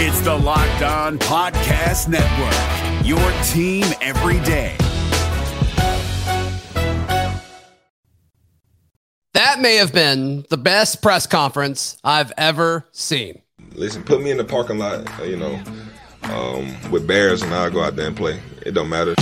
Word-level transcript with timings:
It's 0.00 0.20
the 0.20 0.32
Locked 0.32 0.82
On 0.82 1.18
Podcast 1.18 2.06
Network, 2.06 3.04
your 3.04 3.18
team 3.42 3.84
every 4.00 4.38
day. 4.46 4.76
That 9.34 9.60
may 9.60 9.74
have 9.74 9.92
been 9.92 10.46
the 10.50 10.56
best 10.56 11.02
press 11.02 11.26
conference 11.26 11.98
I've 12.04 12.32
ever 12.38 12.86
seen. 12.92 13.42
Listen, 13.74 14.04
put 14.04 14.22
me 14.22 14.30
in 14.30 14.36
the 14.36 14.44
parking 14.44 14.78
lot, 14.78 15.04
you 15.26 15.36
know, 15.36 15.60
um, 16.22 16.76
with 16.92 17.08
Bears, 17.08 17.42
and 17.42 17.52
I'll 17.52 17.68
go 17.68 17.82
out 17.82 17.96
there 17.96 18.06
and 18.06 18.16
play. 18.16 18.38
It 18.64 18.74
don't 18.74 18.88
matter. 18.88 19.16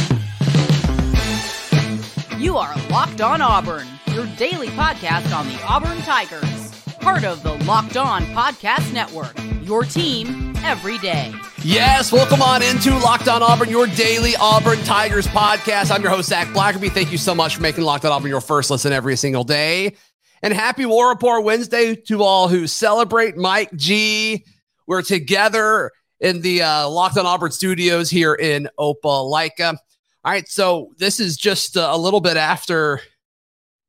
You 2.36 2.58
are 2.58 2.76
Locked 2.90 3.22
On 3.22 3.40
Auburn, 3.40 3.86
your 4.08 4.26
daily 4.36 4.68
podcast 4.68 5.34
on 5.34 5.48
the 5.48 5.58
Auburn 5.66 5.96
Tigers. 6.02 6.84
Part 7.00 7.24
of 7.24 7.42
the 7.42 7.54
Locked 7.64 7.96
On 7.96 8.24
Podcast 8.26 8.92
Network, 8.92 9.34
your 9.62 9.82
team 9.82 10.45
every 10.66 10.98
day. 10.98 11.32
Yes, 11.62 12.10
welcome 12.10 12.42
on 12.42 12.60
into 12.60 12.90
Locked 12.98 13.28
On 13.28 13.40
Auburn, 13.40 13.68
your 13.68 13.86
daily 13.86 14.34
Auburn 14.40 14.82
Tigers 14.82 15.28
podcast. 15.28 15.92
I'm 15.92 16.02
your 16.02 16.10
host, 16.10 16.28
Zac 16.28 16.48
Blackerby. 16.48 16.90
Thank 16.90 17.12
you 17.12 17.18
so 17.18 17.36
much 17.36 17.54
for 17.54 17.62
making 17.62 17.84
Locked 17.84 18.04
On 18.04 18.10
Auburn 18.10 18.28
your 18.28 18.40
first 18.40 18.68
listen 18.68 18.92
every 18.92 19.14
single 19.14 19.44
day. 19.44 19.94
And 20.42 20.52
happy 20.52 20.84
War 20.84 21.10
Rapport 21.10 21.40
Wednesday 21.40 21.94
to 21.94 22.24
all 22.24 22.48
who 22.48 22.66
celebrate 22.66 23.36
Mike 23.36 23.72
G. 23.76 24.44
We're 24.88 25.02
together 25.02 25.92
in 26.18 26.40
the 26.40 26.62
uh, 26.62 26.88
Locked 26.88 27.16
On 27.16 27.26
Auburn 27.26 27.52
studios 27.52 28.10
here 28.10 28.34
in 28.34 28.68
Opelika. 28.76 29.76
All 30.24 30.32
right, 30.32 30.48
so 30.48 30.94
this 30.98 31.20
is 31.20 31.36
just 31.36 31.76
a 31.76 31.96
little 31.96 32.20
bit 32.20 32.36
after 32.36 33.00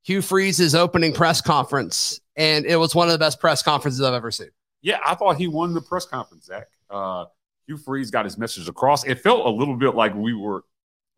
Hugh 0.03 0.21
Freeze's 0.21 0.75
opening 0.75 1.11
press 1.11 1.41
conference, 1.41 2.21
and 2.35 2.67
it 2.67 2.75
was 2.75 2.93
one 2.93 3.07
of 3.07 3.13
the 3.13 3.19
best 3.19 3.39
press 3.39 3.63
conferences 3.63 3.99
I've 3.99 4.13
ever 4.13 4.29
seen. 4.29 4.49
Yeah, 4.87 4.99
I 5.05 5.15
thought 5.15 5.35
he 5.35 5.47
won 5.47 5.73
the 5.73 5.81
press 5.81 6.05
conference, 6.05 6.45
Zac. 6.45 6.67
Uh, 6.89 7.25
Hugh 7.65 7.75
Freeze 7.77 8.09
got 8.09 8.23
his 8.23 8.37
message 8.37 8.69
across. 8.69 9.03
It 9.03 9.19
felt 9.19 9.45
a 9.45 9.49
little 9.49 9.75
bit 9.75 9.95
like 9.95 10.15
we 10.15 10.33
were 10.33 10.63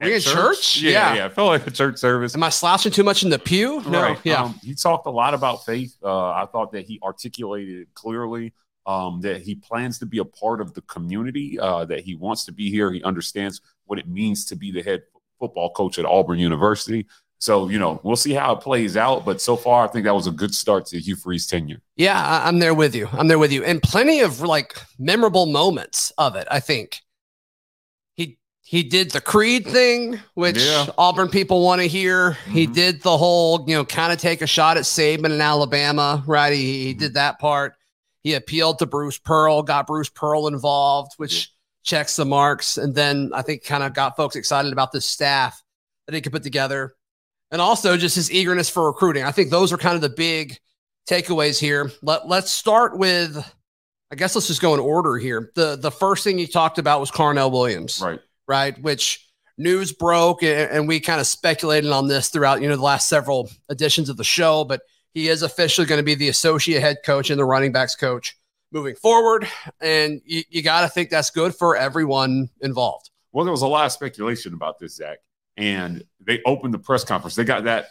we 0.02 0.16
in 0.16 0.22
church? 0.22 0.82
Yeah, 0.82 0.90
Yeah. 0.92 1.14
yeah, 1.16 1.26
It 1.28 1.34
felt 1.34 1.50
like 1.50 1.68
a 1.68 1.72
church 1.72 1.98
service. 2.00 2.34
Am 2.34 2.42
I 2.42 2.50
slouching 2.50 2.92
too 2.92 3.04
much 3.04 3.22
in 3.22 3.30
the 3.30 3.38
pew? 3.38 3.82
No, 3.88 4.02
Right. 4.02 4.20
yeah. 4.24 4.42
Um, 4.44 4.60
he 4.64 4.74
talked 4.74 5.06
a 5.06 5.12
lot 5.12 5.36
about 5.36 5.66
faith. 5.66 5.96
Uh, 6.04 6.30
I 6.32 6.48
thought 6.52 6.72
that 6.72 6.86
he 6.86 7.00
articulated 7.04 7.82
it 7.82 7.88
clearly 7.94 8.54
um, 8.88 9.22
that 9.22 9.42
he 9.44 9.54
plans 9.54 10.00
to 10.00 10.08
be 10.08 10.18
a 10.18 10.26
part 10.26 10.62
of 10.62 10.74
the 10.74 10.82
community, 10.82 11.60
uh, 11.60 11.86
that 11.86 12.00
he 12.00 12.16
wants 12.16 12.46
to 12.46 12.52
be 12.52 12.72
here. 12.72 12.92
He 12.92 13.04
understands 13.04 13.62
what 13.86 14.00
it 14.00 14.08
means 14.08 14.46
to 14.46 14.56
be 14.56 14.72
the 14.72 14.82
head 14.82 15.04
football 15.38 15.70
coach 15.74 16.00
at 16.00 16.06
Auburn 16.06 16.40
University. 16.40 17.06
So, 17.42 17.70
you 17.70 17.80
know, 17.80 18.02
we'll 18.04 18.18
see 18.18 18.34
how 18.34 18.54
it 18.54 18.62
plays 18.62 18.98
out. 18.98 19.24
But 19.26 19.40
so 19.42 19.56
far, 19.56 19.86
I 19.86 19.88
think 19.88 20.04
that 20.04 20.14
was 20.14 20.28
a 20.28 20.32
good 20.32 20.54
start 20.54 20.86
to 20.88 21.00
Hugh 21.00 21.16
Freeze 21.16 21.48
tenure. 21.48 21.82
Yeah, 21.96 22.22
I- 22.22 22.48
I'm 22.48 22.60
there 22.60 22.74
with 22.74 22.94
you. 22.94 23.08
I'm 23.14 23.30
there 23.30 23.40
with 23.40 23.52
you. 23.54 23.64
And 23.64 23.82
plenty 23.82 24.20
of 24.20 24.42
like 24.42 24.76
memorable 24.98 25.46
moments 25.46 26.12
of 26.18 26.36
it, 26.36 26.48
I 26.52 26.60
think. 26.60 26.98
He 28.16 28.38
he 28.62 28.84
did 28.84 29.12
the 29.12 29.22
Creed 29.22 29.66
thing, 29.66 30.20
which 30.34 30.58
Yeah. 30.62 30.88
Auburn 30.98 31.30
people 31.30 31.64
want 31.64 31.82
to 31.82 31.88
hear. 31.88 32.34
He 32.52 32.68
Mhm. 32.68 32.74
did 32.74 33.02
the 33.04 33.18
whole, 33.18 33.64
you 33.68 33.76
know, 33.76 33.86
kind 33.86 34.12
of 34.12 34.20
take 34.20 34.42
a 34.42 34.48
shot 34.48 34.76
at 34.78 34.84
Saban 34.84 35.26
in 35.34 35.40
Alabama, 35.42 36.24
right? 36.28 36.54
He, 36.54 36.84
he 36.86 36.94
did 36.94 37.14
that 37.14 37.40
part. 37.40 37.74
He 38.22 38.34
appealed 38.34 38.80
to 38.80 38.86
Bruce 38.86 39.18
Pearl, 39.18 39.64
got 39.64 39.88
Bruce 39.88 40.10
Pearl 40.10 40.48
involved, 40.48 41.14
which 41.18 41.52
checks 41.84 42.18
the 42.18 42.26
marks. 42.26 42.78
And 42.78 42.94
then 42.94 43.32
I 43.34 43.42
think 43.44 43.64
kind 43.64 43.82
of 43.82 43.94
got 43.94 44.18
folks 44.18 44.36
excited 44.36 44.74
about 44.74 44.92
the 44.92 45.00
staff 45.00 45.64
that 46.06 46.14
he 46.14 46.20
could 46.20 46.34
put 46.34 46.44
together. 46.44 46.94
And 47.52 47.62
also 47.62 47.98
just 47.98 48.16
his 48.16 48.32
eagerness 48.32 48.70
for 48.70 48.86
recruiting. 48.88 49.24
I 49.24 49.32
think 49.32 49.50
those 49.50 49.74
are 49.74 49.78
kind 49.78 49.96
of 49.96 50.02
the 50.02 50.10
big 50.10 50.58
takeaways 51.10 51.60
here. 51.60 51.92
Let, 52.04 52.28
let's 52.28 52.52
start 52.52 52.98
with, 52.98 53.38
I 54.12 54.16
guess 54.16 54.36
let's 54.36 54.48
just 54.48 54.62
go 54.62 54.74
in 54.76 54.80
order 54.80 55.18
here. 55.18 55.52
The 55.56 55.76
the 55.76 55.90
first 55.92 56.24
thing 56.24 56.38
you 56.38 56.48
talked 56.48 56.78
about 56.78 57.00
was 57.00 57.10
Carnell 57.10 57.52
Williams, 57.52 58.00
Right. 58.04 58.20
right? 58.48 58.80
Which 58.82 59.26
news 59.58 59.92
broke 59.92 60.44
and, 60.44 60.72
and 60.72 60.88
we 60.88 61.00
kind 61.00 61.20
of 61.20 61.28
speculated 61.28 61.92
on 61.92 62.08
this 62.08 62.30
throughout, 62.30 62.62
you 62.62 62.68
know, 62.70 62.76
the 62.76 62.82
last 62.84 63.10
several 63.10 63.50
editions 63.72 64.10
of 64.10 64.18
the 64.18 64.24
show, 64.24 64.64
but 64.64 64.82
he 65.14 65.28
is 65.28 65.42
officially 65.42 65.88
going 65.88 65.98
to 66.00 66.04
be 66.04 66.16
the 66.16 66.30
associate 66.30 66.82
head 66.82 66.98
coach 67.04 67.32
and 67.32 67.40
the 67.40 67.46
running 67.46 67.72
backs 67.72 67.96
coach 67.96 68.38
moving 68.72 68.94
forward. 68.96 69.48
And 69.82 70.22
you, 70.24 70.44
you 70.50 70.62
got 70.62 70.82
to 70.82 70.88
think 70.88 71.10
that's 71.10 71.32
good 71.32 71.56
for 71.56 71.76
everyone 71.76 72.50
involved. 72.62 73.10
Well, 73.32 73.44
there 73.44 73.52
was 73.52 73.64
a 73.64 73.68
lot 73.68 73.86
of 73.88 73.92
speculation 73.92 74.54
about 74.54 74.78
this, 74.80 74.96
Zac. 74.98 75.18
And 75.60 76.04
they 76.26 76.42
opened 76.46 76.74
the 76.74 76.80
press 76.80 77.04
conference. 77.04 77.36
They 77.36 77.44
got 77.44 77.66
that 77.66 77.88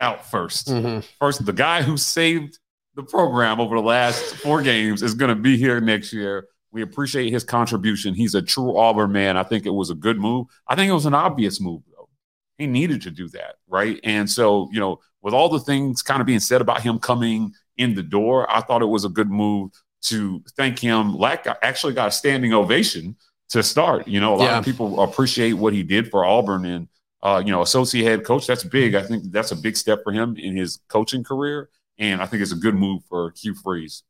out 0.00 0.24
1st 0.24 0.64
mm-hmm. 0.68 1.00
First, 1.20 1.44
the 1.44 1.52
guy 1.52 1.82
who 1.82 1.96
saved 1.96 2.58
the 2.94 3.02
program 3.02 3.60
over 3.60 3.76
the 3.76 3.82
last 3.82 4.22
four 4.36 4.62
games 4.62 5.02
is 5.02 5.14
going 5.14 5.28
to 5.28 5.40
be 5.40 5.56
here 5.56 5.80
next 5.80 6.12
year. 6.12 6.46
We 6.72 6.82
appreciate 6.82 7.30
his 7.30 7.44
contribution. 7.44 8.14
He's 8.14 8.34
a 8.34 8.40
true 8.40 8.78
Auburn 8.78 9.12
man. 9.12 9.36
I 9.36 9.42
think 9.42 9.66
it 9.66 9.70
was 9.70 9.90
a 9.90 9.94
good 9.94 10.18
move. 10.18 10.46
I 10.66 10.74
think 10.74 10.90
it 10.90 10.94
was 10.94 11.06
an 11.06 11.14
obvious 11.14 11.60
move, 11.60 11.82
though. 11.94 12.08
He 12.56 12.66
needed 12.66 13.02
to 13.02 13.10
do 13.10 13.28
that, 13.28 13.56
right? 13.68 14.00
And 14.04 14.28
so, 14.28 14.70
you 14.72 14.80
know, 14.80 15.00
with 15.20 15.34
all 15.34 15.50
the 15.50 15.60
things 15.60 16.02
kind 16.02 16.20
of 16.20 16.26
being 16.26 16.40
said 16.40 16.62
about 16.62 16.82
him 16.82 16.98
coming 16.98 17.52
in 17.76 17.94
the 17.94 18.02
door, 18.02 18.50
I 18.50 18.62
thought 18.62 18.82
it 18.82 18.86
was 18.86 19.04
a 19.04 19.10
good 19.10 19.30
move 19.30 19.70
to 20.04 20.42
thank 20.56 20.78
him. 20.78 21.14
Like, 21.14 21.46
actually 21.62 21.92
got 21.92 22.08
a 22.08 22.10
standing 22.10 22.54
ovation 22.54 23.16
to 23.50 23.62
start. 23.62 24.08
You 24.08 24.20
know, 24.20 24.34
a 24.34 24.36
lot 24.36 24.44
Yeah. 24.44 24.58
of 24.58 24.64
people 24.64 25.02
appreciate 25.02 25.52
what 25.52 25.74
he 25.74 25.82
did 25.82 26.10
for 26.10 26.24
Auburn 26.24 26.64
and 26.64 26.88
uh, 27.22 27.42
you 27.44 27.52
know, 27.52 27.62
associate 27.62 28.04
head 28.04 28.24
coach. 28.24 28.46
That's 28.46 28.64
big. 28.64 28.94
I 28.94 29.02
think 29.02 29.30
that's 29.30 29.52
a 29.52 29.56
big 29.56 29.76
step 29.76 30.02
for 30.02 30.12
him 30.12 30.36
in 30.36 30.56
his 30.56 30.80
coaching 30.88 31.22
career. 31.22 31.68
And 31.98 32.20
I 32.20 32.26
think 32.26 32.42
it's 32.42 32.52
a 32.52 32.56
good 32.56 32.74
move 32.74 33.02
for 33.08 33.32
Hugh 33.36 33.54
Freeze. 33.54 34.02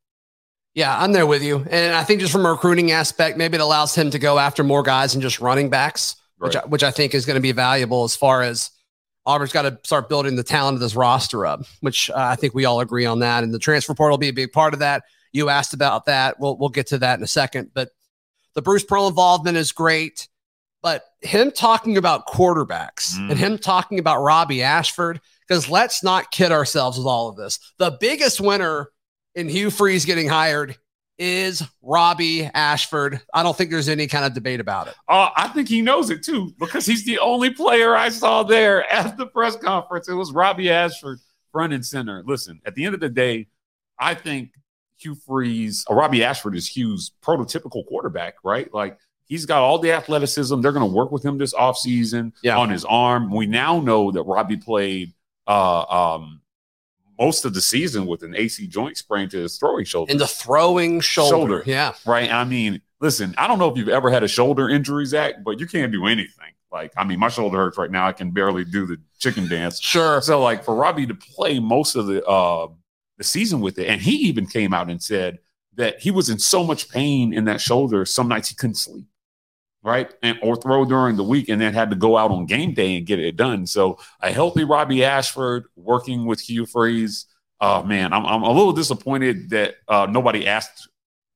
Yeah, 0.73 0.97
I'm 0.97 1.11
there 1.11 1.27
with 1.27 1.43
you. 1.43 1.63
And 1.69 1.95
I 1.95 2.03
think 2.03 2.21
just 2.21 2.31
from 2.31 2.45
a 2.45 2.51
recruiting 2.51 2.91
aspect, 2.91 3.37
maybe 3.37 3.55
it 3.55 3.61
allows 3.61 3.93
him 3.93 4.09
to 4.09 4.19
go 4.19 4.39
after 4.39 4.63
more 4.63 4.81
guys 4.81 5.13
than 5.13 5.21
just 5.21 5.39
running 5.39 5.69
backs, 5.69 6.15
which, 6.37 6.55
I, 6.55 6.65
which 6.65 6.83
I 6.83 6.89
think 6.89 7.13
is 7.13 7.27
going 7.27 7.35
to 7.35 7.41
be 7.41 7.51
valuable 7.51 8.03
as 8.03 8.15
far 8.15 8.41
as 8.41 8.71
Auburn's 9.27 9.53
got 9.53 9.61
to 9.63 9.77
start 9.83 10.09
building 10.09 10.35
the 10.35 10.43
talent 10.43 10.75
of 10.75 10.81
this 10.81 10.95
roster 10.95 11.45
up, 11.45 11.61
which 11.81 12.09
uh, 12.09 12.15
I 12.17 12.35
think 12.35 12.55
we 12.55 12.65
all 12.65 12.79
agree 12.79 13.05
on 13.05 13.19
that. 13.19 13.43
And 13.43 13.53
the 13.53 13.59
transfer 13.59 13.93
portal 13.93 14.15
will 14.15 14.19
be 14.19 14.29
a 14.29 14.33
big 14.33 14.51
part 14.51 14.73
of 14.73 14.79
that. 14.79 15.03
You 15.31 15.49
asked 15.49 15.75
about 15.75 16.07
that. 16.07 16.39
We'll, 16.39 16.57
we'll 16.57 16.69
get 16.69 16.87
to 16.87 16.97
that 16.99 17.19
in 17.19 17.23
a 17.23 17.27
second. 17.27 17.69
But 17.73 17.89
the 18.55 18.63
Bruce 18.63 18.83
Pearl 18.83 19.07
involvement 19.07 19.57
is 19.57 19.71
great. 19.71 20.27
Him 21.23 21.51
talking 21.51 21.97
about 21.97 22.27
quarterbacks 22.27 23.15
Mm. 23.15 23.31
and 23.31 23.39
him 23.39 23.57
talking 23.57 23.99
about 23.99 24.21
Robbie 24.21 24.61
Ashford, 24.63 25.21
because 25.47 25.69
let's 25.69 26.03
not 26.03 26.31
kid 26.31 26.51
ourselves 26.51 26.97
with 26.97 27.07
all 27.07 27.29
of 27.29 27.35
this. 27.37 27.59
The 27.77 27.97
biggest 27.99 28.39
winner 28.41 28.89
in 29.35 29.47
Hugh 29.49 29.69
Freeze 29.71 30.05
getting 30.05 30.27
hired 30.27 30.77
is 31.19 31.63
Robbie 31.81 32.45
Ashford. 32.53 33.21
I 33.33 33.43
don't 33.43 33.55
think 33.55 33.69
there's 33.69 33.87
any 33.89 34.07
kind 34.07 34.25
of 34.25 34.33
debate 34.33 34.59
about 34.59 34.87
it. 34.87 34.95
Uh, 35.07 35.29
I 35.35 35.47
think 35.49 35.69
he 35.69 35.81
knows 35.81 36.09
it 36.09 36.23
too 36.23 36.51
because 36.59 36.85
he's 36.85 37.05
the 37.05 37.19
only 37.19 37.51
player 37.51 37.95
I 37.95 38.09
saw 38.09 38.43
there 38.43 38.89
at 38.91 39.15
the 39.17 39.27
press 39.27 39.55
conference. 39.55 40.09
It 40.09 40.13
was 40.15 40.31
Robbie 40.31 40.69
Ashford, 40.71 41.19
front 41.51 41.71
and 41.71 41.85
center. 41.85 42.23
Listen, 42.25 42.59
at 42.65 42.73
the 42.75 42.83
end 42.85 42.95
of 42.95 42.99
the 42.99 43.09
day, 43.09 43.47
I 43.99 44.15
think 44.15 44.51
Hugh 44.97 45.15
Freeze, 45.15 45.85
or 45.87 45.95
Robbie 45.97 46.23
Ashford 46.23 46.55
is 46.55 46.67
Hugh's 46.67 47.11
prototypical 47.23 47.85
quarterback, 47.87 48.35
right? 48.43 48.73
Like 48.73 48.97
he's 49.25 49.45
got 49.45 49.61
all 49.61 49.79
the 49.79 49.91
athleticism. 49.91 50.61
They're 50.61 50.71
going 50.71 50.87
to 50.89 50.95
work 50.95 51.11
with 51.11 51.23
him 51.23 51.37
this 51.37 51.53
offseason 51.53 52.33
Yeah. 52.43 52.57
on 52.57 52.69
his 52.69 52.85
arm. 52.85 53.31
We 53.31 53.45
now 53.45 53.79
know 53.79 54.11
that 54.11 54.23
Robbie 54.23 54.57
played 54.57 55.13
uh, 55.47 55.83
um, 55.83 56.41
most 57.19 57.45
of 57.45 57.53
the 57.53 57.61
season 57.61 58.05
with 58.05 58.23
an 58.23 58.35
AC 58.35 58.67
joint 58.67 58.97
sprain 58.97 59.29
to 59.29 59.37
his 59.37 59.57
throwing 59.57 59.85
shoulder 59.85 60.11
And 60.11 60.19
the 60.19 60.27
throwing 60.27 60.99
shoulder. 60.99 61.29
Shoulder. 61.35 61.63
Yeah. 61.65 61.93
right? 62.05 62.31
I 62.31 62.43
mean, 62.43 62.81
listen, 63.01 63.35
I 63.37 63.47
don't 63.47 63.59
know 63.59 63.69
if 63.69 63.77
you've 63.77 63.89
ever 63.89 64.09
had 64.09 64.23
a 64.23 64.27
shoulder 64.27 64.69
injury, 64.69 65.05
Zac, 65.05 65.43
but 65.43 65.59
you 65.59 65.67
can't 65.67 65.91
do 65.91 66.05
anything. 66.07 66.51
Like, 66.71 66.91
I 66.97 67.03
mean, 67.03 67.19
my 67.19 67.27
shoulder 67.29 67.57
hurts 67.57 67.77
right 67.77 67.91
now. 67.91 68.07
I 68.07 68.13
can 68.13 68.31
barely 68.31 68.65
do 68.65 68.87
the 68.87 68.97
chicken 69.19 69.47
dance. 69.47 69.79
Sure. 69.79 70.21
So, 70.21 70.41
like, 70.41 70.63
for 70.63 70.73
Robbie 70.75 71.05
to 71.05 71.13
play 71.13 71.59
most 71.59 71.95
of 71.95 72.07
the 72.07 72.25
uh, 72.25 72.67
the 73.19 73.23
season 73.23 73.61
with 73.61 73.77
it, 73.77 73.87
and 73.87 74.01
he 74.01 74.13
even 74.27 74.47
came 74.47 74.73
out 74.73 74.89
and 74.89 74.99
said 75.01 75.37
that 75.75 75.99
he 75.99 76.09
was 76.09 76.29
in 76.29 76.39
so 76.39 76.63
much 76.63 76.89
pain 76.89 77.31
in 77.31 77.45
that 77.45 77.61
shoulder. 77.61 78.05
Some 78.07 78.27
nights 78.27 78.49
he 78.49 78.55
couldn't 78.55 78.73
sleep, 78.77 79.05
right, 79.83 80.11
and 80.21 80.39
or 80.41 80.55
throw 80.55 80.85
during 80.85 81.15
the 81.15 81.23
week, 81.23 81.49
and 81.49 81.61
then 81.61 81.73
had 81.73 81.89
to 81.91 81.95
go 81.95 82.17
out 82.17 82.31
on 82.31 82.45
game 82.45 82.73
day 82.73 82.97
and 82.97 83.05
get 83.05 83.19
it 83.19 83.35
done. 83.35 83.67
So, 83.67 83.99
a 84.21 84.31
healthy 84.31 84.63
Robbie 84.63 85.03
Ashford 85.03 85.65
working 85.75 86.25
with 86.25 86.41
Hugh 86.41 86.65
Freeze. 86.65 87.27
Oh 87.61 87.83
man, 87.83 88.13
I'm 88.13 88.25
I'm 88.25 88.43
a 88.43 88.51
little 88.51 88.73
disappointed 88.73 89.49
that 89.51 89.75
uh, 89.87 90.07
nobody 90.09 90.47
asked 90.47 90.89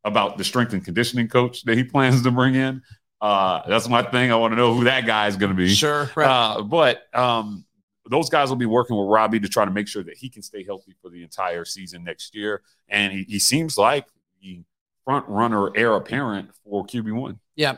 about 0.04 0.38
the 0.38 0.44
strength 0.44 0.74
and 0.74 0.84
conditioning 0.84 1.28
coach 1.28 1.64
that 1.64 1.78
he 1.78 1.84
plans 1.86 2.24
to 2.24 2.32
bring 2.32 2.56
in. 2.56 2.82
Uh, 3.20 3.62
that's 3.68 3.90
my 3.90 4.04
thing. 4.04 4.32
I 4.32 4.36
want 4.36 4.52
to 4.52 4.56
know 4.56 4.74
who 4.74 4.84
that 4.86 5.06
guy 5.06 5.28
is 5.28 5.36
going 5.36 5.52
to 5.52 5.56
be. 5.56 5.70
Sure. 5.70 6.10
Right. 6.16 6.28
Uh, 6.28 6.62
but 6.62 7.04
um, 7.16 7.66
those 8.10 8.30
guys 8.30 8.50
will 8.50 8.58
be 8.58 8.66
working 8.66 8.98
with 8.98 9.08
Robbie 9.08 9.40
to 9.40 9.50
try 9.50 9.66
to 9.66 9.72
make 9.72 9.88
sure 9.88 10.04
that 10.04 10.18
he 10.18 10.30
can 10.30 10.42
stay 10.42 10.64
healthy 10.64 10.96
for 11.02 11.10
the 11.10 11.24
entire 11.24 11.66
season 11.66 12.04
next 12.04 12.36
year. 12.36 12.62
And 12.88 13.12
he, 13.12 13.24
he 13.24 13.40
seems 13.40 13.78
like 13.78 14.06
the 14.42 14.64
front 15.04 15.28
runner 15.28 15.76
heir 15.76 15.96
apparent 15.96 16.52
for 16.64 16.86
QB 16.86 17.14
one. 17.14 17.40
Yeah. 17.56 17.78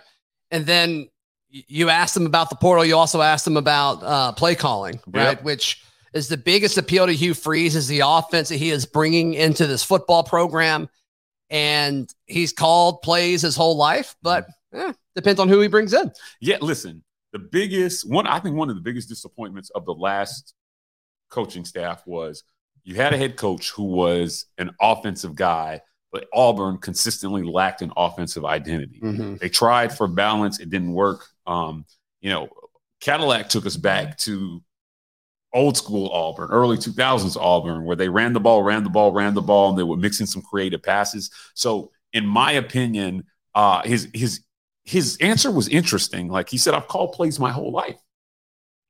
And 0.51 0.65
then 0.65 1.09
you 1.49 1.89
asked 1.89 2.13
them 2.13 2.25
about 2.25 2.49
the 2.49 2.55
portal. 2.55 2.85
You 2.85 2.95
also 2.97 3.21
asked 3.21 3.45
them 3.45 3.57
about 3.57 4.03
uh, 4.03 4.31
play 4.33 4.55
calling, 4.55 4.99
right? 5.07 5.37
Yep. 5.37 5.43
Which 5.43 5.83
is 6.13 6.27
the 6.27 6.37
biggest 6.37 6.77
appeal 6.77 7.05
to 7.05 7.13
Hugh 7.13 7.33
Freeze 7.33 7.75
is 7.75 7.87
the 7.87 8.01
offense 8.05 8.49
that 8.49 8.57
he 8.57 8.69
is 8.71 8.85
bringing 8.85 9.33
into 9.33 9.67
this 9.67 9.83
football 9.83 10.23
program. 10.23 10.89
and 11.49 12.13
he's 12.25 12.53
called 12.53 13.01
plays 13.01 13.41
his 13.41 13.55
whole 13.55 13.75
life, 13.77 14.15
but 14.21 14.47
eh, 14.73 14.93
depends 15.15 15.39
on 15.39 15.49
who 15.49 15.59
he 15.59 15.67
brings 15.67 15.93
in. 15.93 16.11
Yeah, 16.39 16.57
listen, 16.61 17.03
the 17.33 17.39
biggest 17.39 18.07
one, 18.09 18.27
I 18.27 18.39
think 18.39 18.55
one 18.55 18.69
of 18.69 18.75
the 18.75 18.81
biggest 18.81 19.09
disappointments 19.09 19.69
of 19.71 19.85
the 19.85 19.93
last 19.93 20.53
coaching 21.29 21.65
staff 21.65 22.03
was 22.05 22.43
you 22.83 22.95
had 22.95 23.13
a 23.13 23.17
head 23.17 23.35
coach 23.35 23.71
who 23.71 23.83
was 23.83 24.45
an 24.57 24.71
offensive 24.81 25.35
guy, 25.35 25.81
but 26.11 26.27
Auburn 26.33 26.77
consistently 26.77 27.43
lacked 27.43 27.81
an 27.81 27.91
offensive 27.95 28.45
identity. 28.45 28.99
Mm-hmm. 29.01 29.35
They 29.35 29.49
tried 29.49 29.95
for 29.95 30.07
balance, 30.07 30.59
it 30.59 30.69
didn't 30.69 30.93
work. 30.93 31.25
Um, 31.45 31.85
you 32.21 32.29
know, 32.29 32.49
Cadillac 32.99 33.49
took 33.49 33.65
us 33.65 33.77
back 33.77 34.17
to 34.19 34.61
old 35.53 35.77
school 35.77 36.09
Auburn, 36.09 36.49
early 36.51 36.77
2000s 36.77 37.37
Auburn, 37.39 37.85
where 37.85 37.95
they 37.95 38.09
ran 38.09 38.33
the 38.33 38.39
ball, 38.39 38.63
ran 38.63 38.83
the 38.83 38.89
ball, 38.89 39.11
ran 39.11 39.33
the 39.33 39.41
ball, 39.41 39.69
and 39.69 39.77
they 39.77 39.83
were 39.83 39.97
mixing 39.97 40.25
some 40.25 40.41
creative 40.41 40.83
passes. 40.83 41.31
So, 41.53 41.91
in 42.13 42.25
my 42.25 42.53
opinion, 42.53 43.25
uh, 43.55 43.83
his 43.83 44.09
his 44.13 44.41
his 44.83 45.17
answer 45.21 45.51
was 45.51 45.67
interesting. 45.67 46.29
Like 46.29 46.49
he 46.49 46.57
said, 46.57 46.73
I've 46.73 46.87
called 46.87 47.13
plays 47.13 47.39
my 47.39 47.51
whole 47.51 47.71
life, 47.71 47.99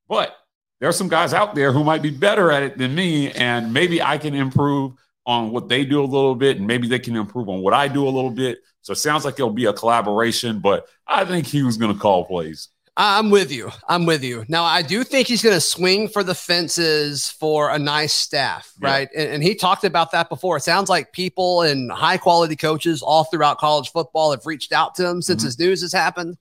but 0.08 0.36
there 0.80 0.90
are 0.90 0.94
some 0.94 1.10
guys 1.10 1.34
out 1.34 1.56
there 1.56 1.72
who 1.74 1.84
might 1.84 2.02
be 2.02 2.12
better 2.12 2.52
at 2.52 2.64
it 2.64 2.78
than 2.78 2.96
me, 2.96 3.32
and 3.32 3.74
maybe 3.74 4.02
I 4.02 4.18
can 4.18 4.34
improve 4.34 4.94
on 5.30 5.52
what 5.52 5.70
they 5.70 5.86
do 5.86 6.02
a 6.02 6.06
little 6.06 6.34
bit, 6.34 6.58
and 6.58 6.66
maybe 6.66 6.88
they 6.88 6.98
can 6.98 7.16
improve 7.16 7.50
on 7.50 7.62
what 7.62 7.74
I 7.74 7.88
do 7.88 8.04
a 8.08 8.10
little 8.10 8.32
bit. 8.32 8.58
So 8.82 8.94
it 8.94 8.96
sounds 8.96 9.26
like 9.26 9.36
it'll 9.36 9.52
be 9.52 9.66
a 9.66 9.74
collaboration, 9.74 10.60
but 10.60 10.88
I 11.06 11.24
think 11.24 11.46
he 11.46 11.62
was 11.62 11.78
going 11.78 11.94
to 11.94 12.00
call 12.00 12.26
plays. 12.26 12.70
I'm 12.98 13.30
with 13.30 13.52
you. 13.52 13.70
I'm 13.88 14.06
with 14.08 14.24
you. 14.24 14.44
Now, 14.50 14.64
I 14.64 14.82
do 14.82 15.04
think 15.04 15.28
he's 15.28 15.44
going 15.44 15.56
to 15.56 15.62
swing 15.62 16.08
for 16.10 16.24
the 16.24 16.34
fences 16.36 17.30
for 17.40 17.70
a 17.70 17.78
nice 17.78 18.12
staff, 18.12 18.74
Yeah. 18.82 18.90
right? 18.90 19.10
And, 19.16 19.30
and 19.34 19.44
he 19.44 19.54
talked 19.56 19.84
about 19.84 20.12
that 20.14 20.30
before. 20.30 20.58
It 20.58 20.64
sounds 20.64 20.90
like 20.90 21.14
people 21.14 21.62
and 21.62 21.92
high 21.92 22.18
quality 22.18 22.56
coaches 22.56 23.02
all 23.04 23.24
throughout 23.26 23.60
college 23.60 23.92
football 23.92 24.32
have 24.32 24.46
reached 24.46 24.74
out 24.74 24.96
to 24.96 25.08
him 25.08 25.22
since 25.22 25.44
Mhm. 25.44 25.46
his 25.46 25.60
news 25.60 25.82
has 25.82 25.94
happened, 25.94 26.38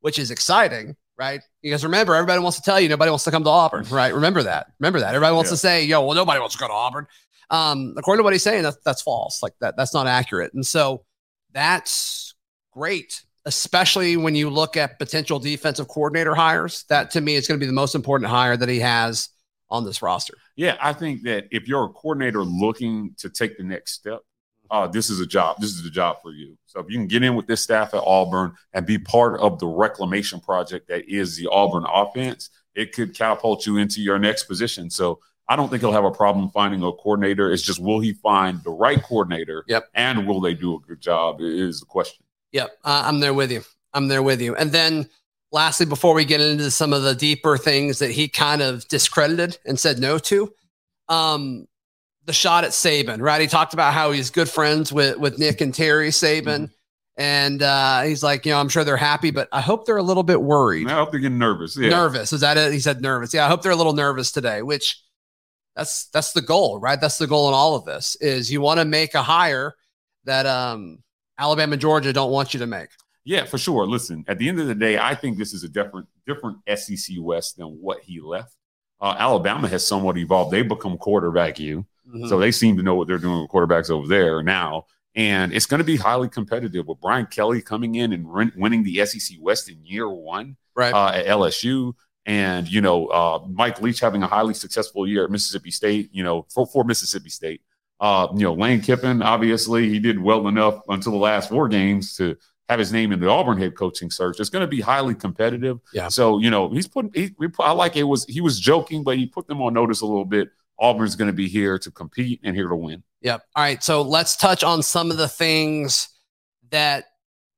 which 0.00 0.18
is 0.18 0.30
exciting, 0.30 0.96
right? 1.18 1.42
Because 1.62 1.84
remember, 1.84 2.14
everybody 2.14 2.40
wants 2.40 2.56
to 2.56 2.62
tell 2.64 2.80
you 2.80 2.88
nobody 2.88 3.10
wants 3.10 3.24
to 3.24 3.30
come 3.30 3.44
to 3.44 3.50
Auburn, 3.50 3.84
right? 3.90 4.12
Remember 4.14 4.42
that. 4.42 4.68
Remember 4.80 4.98
that. 5.00 5.14
Everybody 5.14 5.34
wants 5.34 5.50
Yeah. 5.50 5.54
to 5.54 5.58
say, 5.58 5.84
yo, 5.84 6.04
well, 6.04 6.16
nobody 6.16 6.40
wants 6.40 6.54
to 6.56 6.60
go 6.60 6.66
to 6.68 6.72
Auburn. 6.72 7.06
Um, 7.50 7.94
according 7.96 8.20
to 8.20 8.24
what 8.24 8.32
he's 8.32 8.42
saying, 8.42 8.62
that's 8.62 8.78
that's 8.84 9.02
false. 9.02 9.42
Like 9.42 9.54
that, 9.60 9.76
that's 9.76 9.92
not 9.92 10.06
accurate. 10.06 10.54
And 10.54 10.66
so 10.66 11.04
that's 11.52 12.34
great, 12.72 13.24
especially 13.44 14.16
when 14.16 14.34
you 14.34 14.50
look 14.50 14.76
at 14.76 14.98
potential 14.98 15.38
defensive 15.38 15.88
coordinator 15.88 16.34
hires. 16.34 16.84
That 16.88 17.10
to 17.12 17.20
me 17.20 17.34
is 17.34 17.48
going 17.48 17.58
to 17.58 17.62
be 17.62 17.66
the 17.66 17.72
most 17.72 17.94
important 17.94 18.30
hire 18.30 18.56
that 18.56 18.68
he 18.68 18.80
has 18.80 19.30
on 19.68 19.84
this 19.84 20.02
roster. 20.02 20.34
Yeah, 20.56 20.76
I 20.80 20.92
think 20.92 21.22
that 21.22 21.46
if 21.50 21.66
you're 21.68 21.84
a 21.84 21.88
coordinator 21.88 22.42
looking 22.42 23.14
to 23.18 23.30
take 23.30 23.56
the 23.56 23.64
next 23.64 23.92
step, 23.92 24.20
uh, 24.70 24.86
this 24.86 25.10
is 25.10 25.20
a 25.20 25.26
job. 25.26 25.56
This 25.60 25.70
is 25.70 25.82
the 25.82 25.90
job 25.90 26.18
for 26.22 26.32
you. 26.32 26.56
So 26.66 26.80
if 26.80 26.86
you 26.88 26.96
can 26.96 27.08
get 27.08 27.24
in 27.24 27.34
with 27.34 27.46
this 27.46 27.60
staff 27.60 27.92
at 27.94 28.02
Auburn 28.04 28.54
and 28.72 28.86
be 28.86 28.98
part 28.98 29.40
of 29.40 29.58
the 29.58 29.66
reclamation 29.66 30.40
project 30.40 30.88
that 30.88 31.08
is 31.08 31.36
the 31.36 31.48
Auburn 31.50 31.84
offense, 31.92 32.50
it 32.74 32.92
could 32.92 33.16
catapult 33.16 33.66
you 33.66 33.78
into 33.78 34.00
your 34.00 34.18
next 34.18 34.44
position. 34.44 34.88
So 34.88 35.18
I 35.48 35.56
don't 35.56 35.68
think 35.68 35.80
he'll 35.82 35.92
have 35.92 36.04
a 36.04 36.10
problem 36.10 36.50
finding 36.50 36.82
a 36.82 36.92
coordinator. 36.92 37.52
It's 37.52 37.62
just 37.62 37.80
will 37.80 38.00
he 38.00 38.12
find 38.12 38.62
the 38.62 38.70
right 38.70 39.02
coordinator? 39.02 39.64
Yep. 39.66 39.88
And 39.94 40.26
will 40.26 40.40
they 40.40 40.54
do 40.54 40.76
a 40.76 40.80
good 40.80 41.00
job? 41.00 41.40
Is 41.40 41.80
the 41.80 41.86
question. 41.86 42.24
Yep, 42.52 42.70
uh, 42.84 43.02
I'm 43.06 43.20
there 43.20 43.34
with 43.34 43.50
you. 43.50 43.62
I'm 43.92 44.08
there 44.08 44.22
with 44.22 44.40
you. 44.40 44.54
And 44.54 44.72
then 44.72 45.08
lastly, 45.52 45.86
before 45.86 46.14
we 46.14 46.24
get 46.24 46.40
into 46.40 46.70
some 46.70 46.92
of 46.92 47.02
the 47.02 47.14
deeper 47.14 47.56
things 47.56 47.98
that 47.98 48.10
he 48.10 48.28
kind 48.28 48.62
of 48.62 48.86
discredited 48.88 49.58
and 49.64 49.78
said 49.78 49.98
no 49.98 50.18
to, 50.18 50.52
um, 51.08 51.66
the 52.26 52.32
shot 52.32 52.64
at 52.64 52.70
Saban, 52.70 53.20
right? 53.20 53.40
He 53.40 53.46
talked 53.46 53.74
about 53.74 53.92
how 53.92 54.12
he's 54.12 54.30
good 54.30 54.48
friends 54.48 54.92
with 54.92 55.16
with 55.18 55.38
Nick 55.38 55.60
and 55.60 55.74
Terry 55.74 56.10
Saban. 56.10 56.70
And 57.16 57.62
uh, 57.62 58.02
he's 58.02 58.22
like, 58.22 58.46
you 58.46 58.52
know, 58.52 58.60
I'm 58.60 58.68
sure 58.68 58.84
they're 58.84 58.96
happy, 58.96 59.30
but 59.30 59.48
I 59.52 59.60
hope 59.60 59.84
they're 59.84 59.96
a 59.96 60.02
little 60.02 60.22
bit 60.22 60.40
worried. 60.40 60.88
I 60.88 60.94
hope 60.94 61.10
they're 61.10 61.20
getting 61.20 61.38
nervous. 61.38 61.76
Yeah. 61.76 61.90
Nervous. 61.90 62.32
Is 62.32 62.40
that 62.40 62.56
it? 62.56 62.72
He 62.72 62.80
said 62.80 63.02
nervous. 63.02 63.34
Yeah, 63.34 63.44
I 63.44 63.48
hope 63.48 63.62
they're 63.62 63.72
a 63.72 63.76
little 63.76 63.92
nervous 63.92 64.32
today, 64.32 64.62
which 64.62 65.02
that's 65.80 66.06
that's 66.08 66.32
the 66.34 66.42
goal, 66.42 66.78
right? 66.78 67.00
That's 67.00 67.16
the 67.16 67.26
goal 67.26 67.48
in 67.48 67.54
all 67.54 67.74
of 67.74 67.86
this 67.86 68.14
is 68.16 68.52
you 68.52 68.60
want 68.60 68.80
to 68.80 68.84
make 68.84 69.14
a 69.14 69.22
hire 69.22 69.74
that 70.24 70.44
um 70.44 71.02
Alabama 71.38 71.72
and 71.72 71.80
Georgia 71.80 72.12
don't 72.12 72.30
want 72.30 72.52
you 72.52 72.60
to 72.60 72.66
make. 72.66 72.90
Yeah, 73.24 73.44
for 73.46 73.56
sure. 73.56 73.86
Listen, 73.86 74.24
at 74.28 74.38
the 74.38 74.46
end 74.48 74.60
of 74.60 74.66
the 74.66 74.74
day, 74.74 74.98
I 74.98 75.14
think 75.14 75.38
this 75.38 75.54
is 75.54 75.64
a 75.64 75.68
different 75.68 76.06
different 76.26 76.58
SEC 76.76 77.16
West 77.18 77.56
than 77.56 77.66
what 77.80 78.00
he 78.02 78.20
left. 78.20 78.54
Uh, 79.00 79.16
Alabama 79.18 79.68
has 79.68 79.86
somewhat 79.86 80.18
evolved. 80.18 80.50
They 80.52 80.62
become 80.62 80.98
quarterback 80.98 81.58
you, 81.58 81.86
Mm-hmm. 82.08 82.26
so 82.28 82.38
they 82.38 82.50
seem 82.50 82.76
to 82.76 82.82
know 82.82 82.96
what 82.96 83.06
they're 83.06 83.18
doing 83.18 83.40
with 83.42 83.50
quarterbacks 83.50 83.88
over 83.88 84.08
there 84.08 84.42
now. 84.42 84.86
And 85.14 85.52
it's 85.52 85.66
going 85.66 85.78
to 85.78 85.84
be 85.84 85.96
highly 85.96 86.28
competitive 86.28 86.86
with 86.88 87.00
Brian 87.00 87.26
Kelly 87.26 87.62
coming 87.62 87.94
in 87.94 88.12
and 88.12 88.26
win- 88.26 88.52
winning 88.56 88.82
the 88.82 89.06
SEC 89.06 89.38
West 89.40 89.68
in 89.70 89.84
year 89.86 90.08
one 90.08 90.56
right. 90.74 90.92
uh, 90.92 91.12
at 91.14 91.26
LSU, 91.26 91.94
and 92.26 92.68
you 92.68 92.80
know 92.80 93.06
uh, 93.06 93.44
Mike 93.48 93.80
Leach 93.80 94.00
having 94.00 94.22
a 94.22 94.26
highly 94.26 94.54
successful 94.54 95.06
year 95.06 95.24
at 95.24 95.30
Mississippi 95.30 95.70
State. 95.70 96.10
You 96.12 96.22
know 96.22 96.46
for, 96.52 96.66
for 96.66 96.84
Mississippi 96.84 97.30
State. 97.30 97.62
Uh, 97.98 98.28
you 98.34 98.42
know 98.42 98.54
Lane 98.54 98.80
Kiffin, 98.80 99.22
obviously 99.22 99.88
he 99.88 99.98
did 99.98 100.18
well 100.18 100.48
enough 100.48 100.80
until 100.88 101.12
the 101.12 101.18
last 101.18 101.50
four 101.50 101.68
games 101.68 102.16
to 102.16 102.36
have 102.68 102.78
his 102.78 102.92
name 102.92 103.10
in 103.12 103.20
the 103.20 103.28
Auburn 103.28 103.58
head 103.58 103.74
coaching 103.74 104.10
search. 104.10 104.38
It's 104.38 104.48
going 104.48 104.62
to 104.62 104.68
be 104.68 104.80
highly 104.80 105.14
competitive. 105.14 105.80
Yeah. 105.92 106.08
So 106.08 106.38
you 106.38 106.50
know 106.50 106.70
he's 106.70 106.88
putting. 106.88 107.10
He, 107.12 107.34
we, 107.38 107.48
I 107.58 107.72
like 107.72 107.96
it 107.96 108.04
was 108.04 108.24
he 108.26 108.40
was 108.40 108.60
joking, 108.60 109.02
but 109.02 109.16
he 109.16 109.26
put 109.26 109.46
them 109.46 109.60
on 109.60 109.74
notice 109.74 110.00
a 110.00 110.06
little 110.06 110.24
bit. 110.24 110.48
Auburn's 110.78 111.14
going 111.14 111.28
to 111.28 111.36
be 111.36 111.46
here 111.46 111.78
to 111.78 111.90
compete 111.90 112.40
and 112.42 112.56
here 112.56 112.68
to 112.68 112.76
win. 112.76 113.02
Yep. 113.20 113.42
All 113.54 113.62
right. 113.62 113.82
So 113.84 114.00
let's 114.02 114.34
touch 114.34 114.64
on 114.64 114.82
some 114.82 115.10
of 115.10 115.18
the 115.18 115.28
things 115.28 116.08
that 116.70 117.04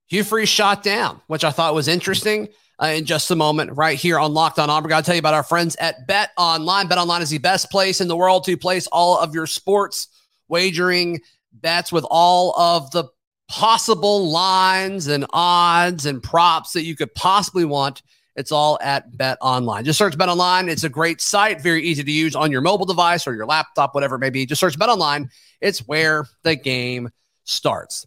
Hugh 0.07 0.25
Freeze 0.25 0.49
shot 0.49 0.83
down, 0.83 1.21
which 1.29 1.45
I 1.45 1.51
thought 1.51 1.75
was 1.75 1.89
interesting. 1.89 2.49
Uh, 2.81 2.87
in 2.87 3.05
just 3.05 3.31
a 3.31 3.37
moment, 3.37 3.71
right 3.77 3.99
here 3.99 4.19
on 4.19 4.35
Locked 4.35 4.59
On 4.59 4.69
Auburn, 4.69 4.91
to 4.91 5.03
tell 5.03 5.15
you 5.15 5.21
about 5.21 5.35
our 5.35 5.43
friends 5.43 5.77
at 5.77 6.09
BetOnline. 6.09 6.89
Bet 6.89 6.99
Online 6.99 7.23
is 7.23 7.31
the 7.31 7.39
best 7.39 7.71
place 7.71 8.01
in 8.01 8.09
the 8.09 8.17
world 8.17 8.45
to 8.45 8.57
place 8.57 8.87
all 8.89 9.19
of 9.19 9.35
your 9.35 9.47
sports 9.47 10.09
wagering 10.49 11.21
bets 11.53 11.93
with 11.93 12.05
all 12.11 12.59
of 12.59 12.91
the 12.91 13.05
possible 13.49 14.31
lines 14.31 15.07
and 15.07 15.27
odds 15.33 16.07
and 16.07 16.23
props 16.23 16.73
that 16.73 16.85
you 16.85 16.97
could 16.97 17.15
possibly 17.15 17.65
want. 17.65 18.03
It's 18.35 18.51
all 18.51 18.79
at 18.81 19.13
BetOnline. 19.13 19.85
Just 19.85 19.99
search 19.99 20.17
BetOnline. 20.17 20.71
It's 20.71 20.85
a 20.85 20.89
great 20.89 21.21
site, 21.21 21.61
very 21.61 21.83
easy 21.85 22.03
to 22.03 22.11
use 22.11 22.35
on 22.35 22.51
your 22.51 22.63
mobile 22.63 22.87
device 22.87 23.27
or 23.27 23.35
your 23.35 23.45
laptop, 23.45 23.95
whatever 23.95 24.17
it 24.17 24.21
may 24.21 24.31
be. 24.31 24.47
Just 24.47 24.61
search 24.61 24.79
BetOnline. 24.79 25.29
It's 25.61 25.87
where 25.87 26.27
the 26.43 26.57
game 26.57 27.11
starts. 27.45 28.07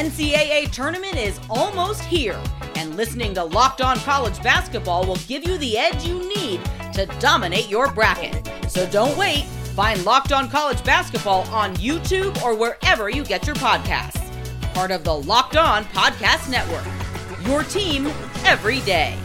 NCAA 0.00 0.70
tournament 0.72 1.16
is 1.18 1.38
almost 1.50 2.00
here, 2.04 2.40
and 2.76 2.96
listening 2.96 3.34
to 3.34 3.44
Locked 3.44 3.82
On 3.82 3.98
College 3.98 4.42
Basketball 4.42 5.06
will 5.06 5.18
give 5.28 5.46
you 5.46 5.58
the 5.58 5.76
edge 5.76 6.06
you 6.06 6.18
need 6.34 6.64
to 6.94 7.04
dominate 7.20 7.68
your 7.68 7.92
bracket. 7.92 8.48
So 8.70 8.86
don't 8.88 9.14
wait. 9.18 9.44
Find 9.76 10.02
Locked 10.06 10.32
On 10.32 10.48
College 10.48 10.82
Basketball 10.84 11.42
on 11.50 11.74
YouTube 11.76 12.40
or 12.42 12.54
wherever 12.56 13.10
you 13.10 13.22
get 13.26 13.46
your 13.46 13.56
podcasts. 13.56 14.16
Part 14.72 14.90
of 14.90 15.04
the 15.04 15.14
Locked 15.14 15.58
On 15.58 15.84
Podcast 15.84 16.48
Network. 16.50 16.86
Your 17.46 17.62
team 17.64 18.06
every 18.46 18.80
day. 18.80 19.18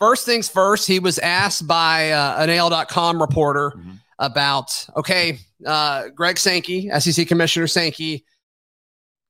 First 0.00 0.24
things 0.24 0.48
first, 0.48 0.88
he 0.88 0.98
was 0.98 1.18
asked 1.18 1.66
by 1.66 2.10
uh, 2.12 2.36
an 2.42 2.48
AL.com 2.48 3.20
reporter 3.20 3.74
Mhm. 3.76 3.98
about, 4.18 4.86
okay, 4.96 5.40
uh, 5.66 6.04
Greg 6.14 6.38
Sankey, 6.38 6.88
SEC 6.90 7.26
Commissioner 7.28 7.66
Sankey, 7.66 8.24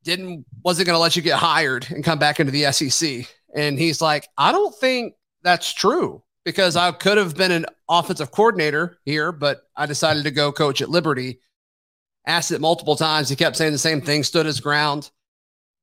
didn't 0.04 0.44
wasn't 0.62 0.86
going 0.86 0.96
to 0.96 1.00
let 1.00 1.16
you 1.16 1.22
get 1.22 1.38
hired 1.38 1.86
and 1.90 2.04
come 2.04 2.18
back 2.18 2.40
into 2.40 2.52
the 2.52 2.70
SEC. 2.72 3.26
And 3.54 3.78
he's 3.78 4.00
like, 4.00 4.28
I 4.36 4.52
don't 4.52 4.74
think 4.74 5.14
that's 5.42 5.72
true 5.72 6.22
because 6.44 6.76
I 6.76 6.90
could 6.92 7.18
have 7.18 7.36
been 7.36 7.52
an 7.52 7.66
offensive 7.88 8.30
coordinator 8.30 8.98
here, 9.04 9.32
but 9.32 9.62
I 9.76 9.86
decided 9.86 10.24
to 10.24 10.30
go 10.30 10.52
coach 10.52 10.82
at 10.82 10.90
Liberty. 10.90 11.40
Asked 12.26 12.52
it 12.52 12.60
multiple 12.60 12.94
times. 12.94 13.28
He 13.28 13.36
kept 13.36 13.56
saying 13.56 13.72
the 13.72 13.78
same 13.78 14.00
thing, 14.00 14.22
stood 14.22 14.46
his 14.46 14.60
ground. 14.60 15.10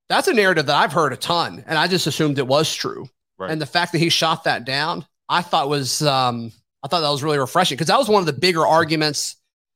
That's 0.07 0.27
a 0.27 0.33
narrative 0.33 0.67
that 0.67 0.75
I've 0.75 0.93
heard 0.93 1.13
a 1.13 1.17
ton, 1.17 1.63
and 1.67 1.77
I 1.77 1.87
just 1.87 2.07
assumed 2.07 2.39
it 2.39 2.47
was 2.47 2.73
true. 2.73 3.09
Right. 3.37 3.51
And 3.51 3.61
the 3.61 3.65
fact 3.65 3.91
that 3.91 3.99
he 3.99 4.09
shot 4.09 4.45
that 4.45 4.65
down, 4.65 5.05
I 5.27 5.41
thought 5.41 5.69
was 5.69 6.01
um, 6.01 6.51
I 6.81 6.87
thought 6.87 7.01
that 7.01 7.09
was 7.09 7.23
really 7.23 7.37
refreshing 7.37 7.75
because 7.75 7.87
that 7.87 7.99
was 7.99 8.09
one 8.09 8.21
of 8.21 8.25
the 8.25 8.33
bigger 8.33 8.65
arguments 8.65 9.35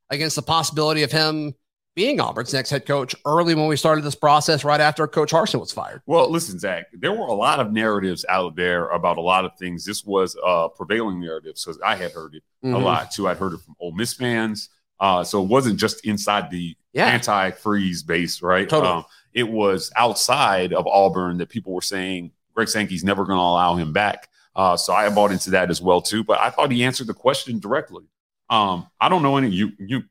against 0.09 0.35
the 0.35 0.41
possibility 0.41 1.03
of 1.03 1.11
him 1.11 1.53
being 1.95 2.19
Auburn's 2.19 2.53
next 2.53 2.69
head 2.69 2.85
coach 2.85 3.15
early 3.25 3.53
when 3.55 3.67
we 3.67 3.75
started 3.75 4.03
this 4.03 4.15
process, 4.15 4.63
right 4.63 4.81
after 4.81 5.07
Coach 5.07 5.31
Harsin 5.31 5.59
was 5.59 5.71
fired. 5.71 6.01
Well, 6.05 6.29
listen, 6.29 6.57
Zac, 6.59 6.87
there 6.93 7.11
were 7.11 7.27
a 7.27 7.33
lot 7.33 7.59
of 7.59 7.71
narratives 7.71 8.25
out 8.29 8.55
there 8.55 8.87
about 8.89 9.17
a 9.17 9.21
lot 9.21 9.45
of 9.45 9.55
things. 9.57 9.85
This 9.85 10.03
was 10.03 10.35
a 10.43 10.69
prevailing 10.69 11.19
narrative. 11.19 11.57
So 11.57 11.73
I 11.85 11.95
had 11.95 12.11
heard 12.11 12.35
it 12.35 12.43
a 12.63 12.67
Mhm. 12.67 12.83
lot 12.83 13.11
too. 13.11 13.27
I'd 13.27 13.37
heard 13.37 13.53
it 13.53 13.59
from 13.61 13.75
Ole 13.79 13.91
Miss 13.91 14.13
fans. 14.13 14.69
Uh, 14.99 15.23
so 15.23 15.43
it 15.43 15.47
wasn't 15.47 15.79
just 15.79 16.05
inside 16.05 16.49
the 16.49 16.75
Yeah. 16.93 17.07
anti-freeze 17.07 18.03
base, 18.03 18.41
right? 18.41 18.67
Totally. 18.69 18.91
Um, 18.91 19.05
it 19.33 19.49
was 19.49 19.91
outside 19.95 20.73
of 20.73 20.87
Auburn 20.87 21.37
that 21.39 21.49
people 21.49 21.73
were 21.73 21.81
saying 21.81 22.31
Greg 22.55 22.69
Sankey's 22.69 23.03
never 23.03 23.25
going 23.25 23.37
to 23.37 23.41
allow 23.43 23.75
him 23.75 23.91
back. 23.93 24.29
Uh, 24.55 24.77
so 24.77 24.93
I 24.93 25.09
bought 25.09 25.31
into 25.31 25.49
that 25.51 25.69
as 25.71 25.81
well 25.81 26.01
too. 26.01 26.23
But 26.23 26.39
I 26.39 26.49
thought 26.51 26.71
he 26.71 26.83
answered 26.83 27.07
the 27.07 27.13
question 27.13 27.59
directly. 27.59 28.05
Um, 28.49 28.87
I 29.01 29.09
don't 29.09 29.23
know 29.23 29.37
any 29.37 29.49
you 29.49 29.71
you. 29.79 30.03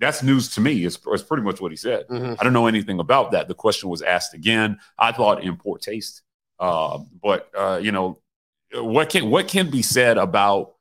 That's 0.00 0.22
news 0.22 0.48
to 0.54 0.60
me. 0.60 0.84
It's, 0.84 0.98
it's 1.06 1.22
pretty 1.22 1.42
much 1.42 1.60
what 1.60 1.70
he 1.70 1.76
said. 1.76 2.08
Mhm. 2.08 2.36
I 2.40 2.44
don't 2.44 2.52
know 2.54 2.66
anything 2.66 2.98
about 2.98 3.32
that. 3.32 3.48
The 3.48 3.54
question 3.54 3.88
was 3.90 4.02
asked 4.02 4.34
again. 4.34 4.78
I 4.98 5.12
thought 5.12 5.42
in 5.42 5.56
poor 5.56 5.78
taste. 5.78 6.22
Uh, 6.58 6.98
but 7.22 7.50
uh, 7.56 7.78
you 7.82 7.92
know, 7.92 8.18
what 8.74 9.10
can 9.10 9.30
what 9.30 9.46
can 9.48 9.70
be 9.70 9.82
said 9.82 10.18
about 10.18 10.74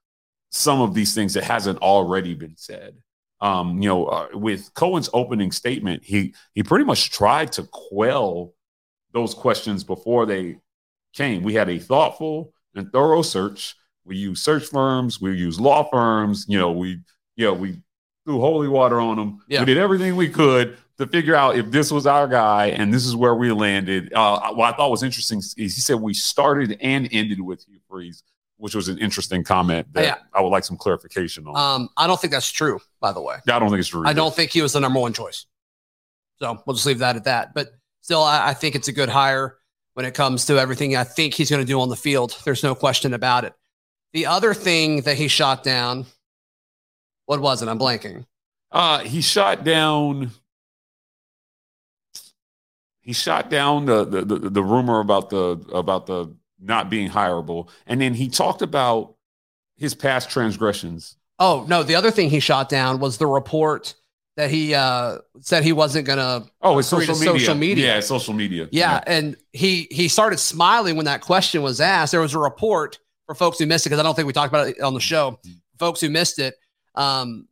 some 0.51 0.81
of 0.81 0.93
these 0.93 1.13
things 1.13 1.33
that 1.35 1.43
hasn't 1.43 1.79
already 1.79 2.33
been 2.33 2.55
said? 2.57 2.95
Um, 3.41 3.81
you 3.81 3.87
know, 3.87 4.05
uh, 4.07 4.27
with 4.33 4.73
Cohen's 4.73 5.09
opening 5.13 5.51
statement, 5.51 6.03
he 6.03 6.33
he 6.53 6.63
pretty 6.63 6.85
much 6.85 7.11
tried 7.11 7.51
to 7.53 7.63
quell 7.63 8.53
those 9.13 9.33
questions 9.33 9.83
before 9.83 10.25
they 10.25 10.57
came. 11.13 11.43
We 11.43 11.53
had 11.53 11.69
a 11.69 11.79
thoughtful 11.79 12.53
and 12.75 12.91
thorough 12.91 13.21
search. 13.21 13.75
We 14.05 14.17
used 14.17 14.43
search 14.43 14.65
firms. 14.65 15.21
We 15.21 15.35
used 15.35 15.59
law 15.59 15.83
firms. 15.89 16.45
You 16.47 16.57
know, 16.59 16.71
we 16.71 16.99
you 17.35 17.45
know 17.45 17.53
we 17.53 17.79
threw 18.29 18.39
holy 18.39 18.67
water 18.67 18.99
on 19.01 19.17
them. 19.17 19.41
Yeah. 19.47 19.61
We 19.61 19.65
did 19.65 19.77
everything 19.79 20.15
we 20.15 20.29
could 20.29 20.77
to 20.99 21.07
figure 21.07 21.33
out 21.35 21.55
if 21.57 21.71
this 21.71 21.91
was 21.91 22.05
our 22.05 22.27
guy 22.27 22.67
and 22.67 22.93
this 22.93 23.05
is 23.05 23.15
where 23.15 23.33
we 23.33 23.51
landed. 23.51 24.13
Uh, 24.13 24.53
what 24.53 24.71
I 24.71 24.77
thought 24.77 24.91
was 24.91 25.01
interesting 25.01 25.39
is 25.39 25.53
he 25.55 25.69
said 25.69 25.95
we 25.95 26.13
started 26.13 26.77
and 26.79 27.09
ended 27.11 27.41
with 27.41 27.65
Hugh 27.65 27.79
Freeze, 27.89 28.21
which 28.57 28.75
was 28.75 28.87
an 28.87 28.99
interesting 28.99 29.43
comment 29.43 29.91
that 29.93 30.03
Yeah. 30.03 30.15
I 30.33 30.41
would 30.41 30.49
like 30.49 30.63
some 30.63 30.77
clarification 30.77 31.47
on. 31.47 31.55
Um, 31.57 31.89
I 31.97 32.05
don't 32.05 32.21
think 32.21 32.31
that's 32.31 32.51
true, 32.51 32.79
by 33.01 33.11
the 33.13 33.21
way. 33.21 33.37
Yeah, 33.47 33.55
I 33.55 33.59
don't 33.59 33.69
think 33.69 33.79
it's 33.79 33.89
true. 33.89 34.03
I 34.05 34.13
don't 34.13 34.35
think 34.35 34.51
he 34.51 34.61
was 34.61 34.73
the 34.73 34.79
number 34.79 34.99
one 34.99 35.13
choice. 35.13 35.47
So 36.37 36.61
we'll 36.67 36.75
just 36.75 36.85
leave 36.85 36.99
that 36.99 37.15
at 37.15 37.23
that. 37.23 37.55
But 37.55 37.69
still, 38.01 38.21
I, 38.21 38.49
I 38.49 38.53
think 38.53 38.75
it's 38.75 38.87
a 38.87 38.93
good 38.93 39.09
hire 39.09 39.57
when 39.95 40.05
it 40.05 40.13
comes 40.13 40.45
to 40.45 40.59
everything 40.59 40.95
I 40.95 41.03
think 41.03 41.33
he's 41.33 41.49
going 41.49 41.61
to 41.61 41.67
do 41.67 41.81
on 41.81 41.89
the 41.89 41.95
field. 41.95 42.37
There's 42.45 42.61
no 42.63 42.75
question 42.75 43.13
about 43.15 43.43
it. 43.43 43.53
The 44.13 44.27
other 44.27 44.53
thing 44.53 45.01
that 45.01 45.17
he 45.17 45.27
shot 45.27 45.63
down, 45.63 46.05
what 47.29 47.41
was 47.41 47.61
it? 47.61 47.69
I'm 47.69 47.77
blanking. 47.77 48.25
Uh, 48.71 48.99
he 49.01 49.21
shot 49.21 49.63
down. 49.63 50.31
He 53.01 53.13
shot 53.13 53.51
down 53.51 53.85
the, 53.85 54.03
the 54.03 54.25
the 54.25 54.49
the 54.49 54.63
rumor 54.63 54.99
about 54.99 55.29
the 55.29 55.63
about 55.71 56.07
the 56.07 56.35
not 56.59 56.89
being 56.89 57.07
hireable, 57.09 57.69
and 57.85 58.01
then 58.01 58.15
he 58.15 58.29
talked 58.29 58.61
about 58.63 59.15
his 59.77 59.93
past 59.93 60.31
transgressions. 60.31 61.17
Oh 61.37 61.65
no, 61.69 61.83
the 61.83 61.93
other 61.95 62.09
thing 62.11 62.31
he 62.31 62.39
shot 62.39 62.67
down 62.67 62.99
was 62.99 63.17
the 63.19 63.27
report 63.27 63.93
that 64.37 64.49
he 64.49 64.73
uh, 64.73 65.19
said 65.41 65.63
he 65.63 65.71
wasn't 65.73 66.07
going 66.07 66.17
to 66.17 66.49
Oh, 66.61 66.79
it's 66.79 66.87
social 66.87 67.13
media. 67.15 67.39
social 67.39 67.55
media. 67.55 67.85
Yeah, 67.95 67.99
social 67.99 68.33
media. 68.33 68.69
Yeah, 68.71 69.03
and 69.05 69.35
he 69.53 69.87
he 69.91 70.07
started 70.07 70.39
smiling 70.39 70.95
when 70.95 71.05
that 71.05 71.21
question 71.21 71.61
was 71.61 71.79
asked. 71.79 72.11
There 72.11 72.21
was 72.21 72.33
a 72.33 72.39
report 72.39 72.99
for 73.27 73.35
folks 73.35 73.59
who 73.59 73.65
missed 73.67 73.85
it 73.85 73.89
because 73.89 73.99
I 73.99 74.03
don't 74.03 74.15
think 74.15 74.27
we 74.27 74.33
talked 74.33 74.51
about 74.51 74.67
it 74.67 74.81
on 74.81 74.93
the 74.95 74.99
show. 74.99 75.39
Folks 75.77 76.01
who 76.01 76.09
missed 76.09 76.39
it, 76.39 76.55
um, 76.99 77.47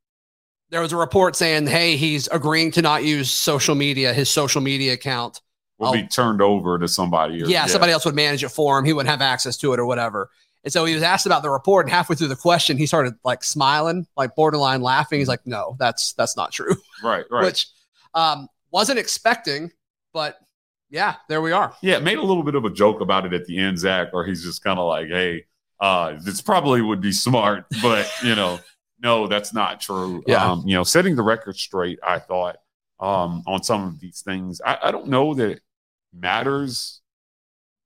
there 0.69 0.81
was 0.81 0.91
a 0.91 0.97
report 0.97 1.35
saying, 1.35 1.67
"Hey, 1.67 1.95
he's 1.95 2.27
agreeing 2.27 2.71
to 2.71 2.81
not 2.81 3.03
use 3.03 3.31
social 3.31 3.75
media, 3.75 4.13
his 4.13 4.29
social 4.29 4.61
media 4.61 4.93
account. 4.93 5.41
will 5.79 5.93
be 5.93 6.07
turned 6.07 6.41
over 6.41 6.77
to 6.79 6.87
somebody. 6.87 7.41
Or, 7.41 7.47
yeah, 7.47 7.65
somebody 7.67 7.93
else 7.93 8.03
would 8.05 8.15
manage 8.15 8.43
it 8.43 8.49
for 8.49 8.77
him. 8.77 8.85
He 8.85 8.93
wouldn't 8.93 9.09
have 9.09 9.21
access 9.21 9.57
to 9.57 9.73
it 9.73 9.79
or 9.79 9.85
whatever." 9.85 10.29
And 10.63 10.73
so 10.73 10.83
he 10.83 10.93
was 10.93 11.03
asked 11.03 11.25
about 11.25 11.43
the 11.43 11.49
report, 11.49 11.85
and 11.85 11.93
halfway 11.93 12.17
through 12.17 12.27
the 12.27 12.35
question, 12.35 12.77
he 12.77 12.85
started 12.85 13.13
like 13.23 13.43
smiling, 13.43 14.05
like 14.17 14.35
borderline 14.35 14.81
laughing. 14.81 15.19
He's 15.19 15.29
like, 15.29 15.45
"No, 15.47 15.77
that's 15.79 16.11
that's 16.13 16.35
not 16.35 16.51
true," 16.51 16.75
Right, 17.03 17.23
right. 17.31 17.45
which 17.45 17.67
um, 18.13 18.49
wasn't 18.71 18.99
expecting, 18.99 19.71
but 20.11 20.37
yeah, 20.89 21.15
there 21.29 21.41
we 21.41 21.53
are. 21.53 21.73
Yeah, 21.81 21.99
made 21.99 22.17
a 22.17 22.23
little 22.23 22.43
bit 22.43 22.55
of 22.55 22.65
a 22.65 22.69
joke 22.69 22.99
about 22.99 23.25
it 23.25 23.33
at 23.33 23.45
the 23.45 23.57
end, 23.57 23.79
Zac, 23.79 24.09
or 24.11 24.25
he's 24.25 24.43
just 24.43 24.61
kind 24.61 24.77
of 24.77 24.87
like, 24.87 25.07
"Hey, 25.07 25.45
uh, 25.79 26.17
this 26.21 26.41
probably 26.41 26.81
would 26.81 26.99
be 26.99 27.13
smart, 27.13 27.65
but 27.81 28.11
you 28.21 28.35
know, 28.35 28.59
no, 29.01 29.27
that's 29.27 29.53
not 29.53 29.81
true." 29.81 30.23
Yeah. 30.27 30.51
Um, 30.51 30.63
you 30.65 30.75
know, 30.75 30.83
setting 30.83 31.15
the 31.15 31.23
record 31.23 31.55
straight, 31.57 31.99
I 32.03 32.19
thought 32.19 32.57
um, 32.99 33.43
on 33.47 33.63
some 33.63 33.87
of 33.87 33.99
these 33.99 34.21
things. 34.21 34.61
I, 34.65 34.77
I 34.83 34.91
don't 34.91 35.07
know 35.07 35.33
that 35.33 35.49
it 35.51 35.61
matters. 36.13 37.01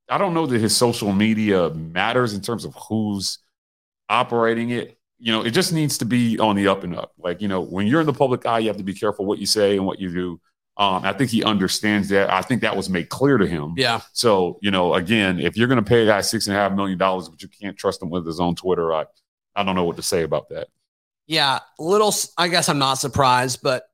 I 0.10 0.18
don't 0.18 0.34
know 0.34 0.46
that 0.46 0.60
his 0.60 0.76
social 0.76 1.14
media 1.14 1.70
matters 1.70 2.34
in 2.34 2.42
terms 2.42 2.66
of 2.66 2.76
who's 2.76 3.40
operating 4.10 4.72
it. 4.72 4.98
You 5.20 5.32
know, 5.32 5.44
it 5.44 5.52
just 5.52 5.72
needs 5.72 6.00
to 6.00 6.06
be 6.06 6.40
on 6.40 6.56
the 6.56 6.68
up 6.68 6.84
and 6.84 6.96
up. 6.96 7.14
Like, 7.18 7.42
you 7.42 7.48
know, 7.48 7.62
when 7.62 7.88
you're 7.88 8.02
in 8.02 8.08
the 8.08 8.14
public 8.14 8.46
eye, 8.46 8.60
you 8.60 8.68
have 8.68 8.78
to 8.78 8.84
be 8.84 8.94
careful 8.94 9.26
what 9.26 9.40
you 9.40 9.46
say 9.46 9.78
and 9.78 9.86
what 9.86 10.00
you 10.00 10.12
do. 10.12 10.42
Um, 10.78 11.04
I 11.04 11.14
think 11.14 11.30
he 11.30 11.44
understands 11.44 12.10
that. 12.10 12.32
I 12.32 12.42
think 12.42 12.62
that 12.62 12.76
was 12.76 12.90
made 12.90 13.10
clear 13.10 13.38
to 13.38 13.46
him. 13.46 13.74
Yeah. 13.78 14.02
So, 14.14 14.58
you 14.62 14.72
know, 14.72 14.96
again, 14.96 15.40
if 15.40 15.56
you're 15.56 15.68
going 15.68 15.84
to 15.84 15.88
pay 15.88 16.04
a 16.04 16.06
guy 16.08 16.22
six 16.22 16.48
and 16.48 16.56
a 16.56 16.60
half 16.60 16.72
million 16.72 16.98
dollars, 16.98 17.30
but 17.30 17.42
you 17.42 17.50
can't 17.50 17.78
trust 17.78 18.02
him 18.02 18.10
with 18.10 18.26
his 18.26 18.40
own 18.40 18.56
Twitter, 18.56 18.92
I, 18.92 19.06
I 19.56 19.64
don't 19.64 19.76
know 19.76 19.84
what 19.84 19.98
to 19.98 20.02
say 20.02 20.24
about 20.24 20.50
that. 20.50 20.70
Yeah, 21.32 21.60
little. 21.80 22.14
I 22.38 22.50
guess 22.50 22.68
I'm 22.68 22.78
not 22.78 22.96
surprised, 22.96 23.62
but 23.64 23.86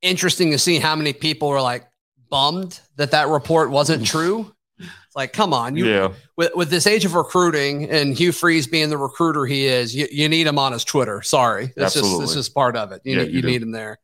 interesting 0.00 0.52
to 0.52 0.58
see 0.58 0.78
how 0.78 0.94
many 0.94 1.12
people 1.12 1.48
were 1.48 1.60
like 1.60 1.88
bummed 2.30 2.78
that 2.94 3.10
that 3.10 3.26
report 3.26 3.70
wasn't 3.70 4.06
true. 4.14 4.54
It's 4.78 5.16
like, 5.16 5.32
come 5.32 5.52
on, 5.52 5.74
you 5.74 5.86
yeah, 5.86 6.12
with 6.36 6.52
with 6.54 6.70
this 6.70 6.86
age 6.86 7.04
of 7.04 7.14
recruiting 7.14 7.90
and 7.90 8.14
Hugh 8.14 8.30
Freeze 8.30 8.68
being 8.68 8.90
the 8.90 8.96
recruiter 8.96 9.44
he 9.44 9.66
is, 9.66 9.92
you, 9.92 10.06
you 10.12 10.28
need 10.28 10.46
him 10.46 10.56
on 10.56 10.72
his 10.72 10.84
Twitter. 10.84 11.20
Sorry, 11.20 11.72
this 11.74 11.96
is 11.96 12.16
this 12.20 12.36
is 12.36 12.48
part 12.48 12.76
of 12.76 12.92
it. 12.92 13.02
You 13.02 13.16
Yeah, 13.16 13.24
need, 13.24 13.32
you 13.32 13.40
you 13.40 13.42
need 13.42 13.62
him 13.62 13.72
there, 13.72 13.98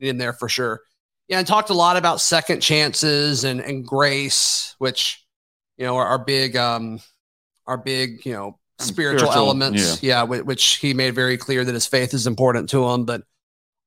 you 0.00 0.06
need 0.06 0.10
him 0.10 0.18
there 0.18 0.32
for 0.32 0.48
sure. 0.48 0.80
Yeah, 1.28 1.38
and 1.38 1.46
talked 1.46 1.70
a 1.70 1.74
lot 1.74 1.96
about 1.96 2.20
second 2.20 2.58
chances 2.60 3.44
and 3.44 3.60
and 3.60 3.86
grace, 3.86 4.74
which 4.78 5.24
you 5.76 5.86
know 5.86 5.94
are, 5.94 6.06
are 6.08 6.18
big, 6.18 6.56
um, 6.56 6.98
are 7.68 7.78
big, 7.78 8.26
you 8.26 8.32
know, 8.32 8.58
spiritual, 8.78 9.30
Spiritual, 9.30 9.32
elements. 9.32 10.02
Yeah, 10.02 10.22
whi- 10.24 10.42
which 10.42 10.76
he 10.76 10.94
made 10.94 11.14
very 11.14 11.36
clear 11.38 11.64
that 11.64 11.74
his 11.74 11.86
faith 11.86 12.14
is 12.14 12.26
important 12.26 12.68
to 12.70 12.86
him. 12.88 13.04
But 13.04 13.22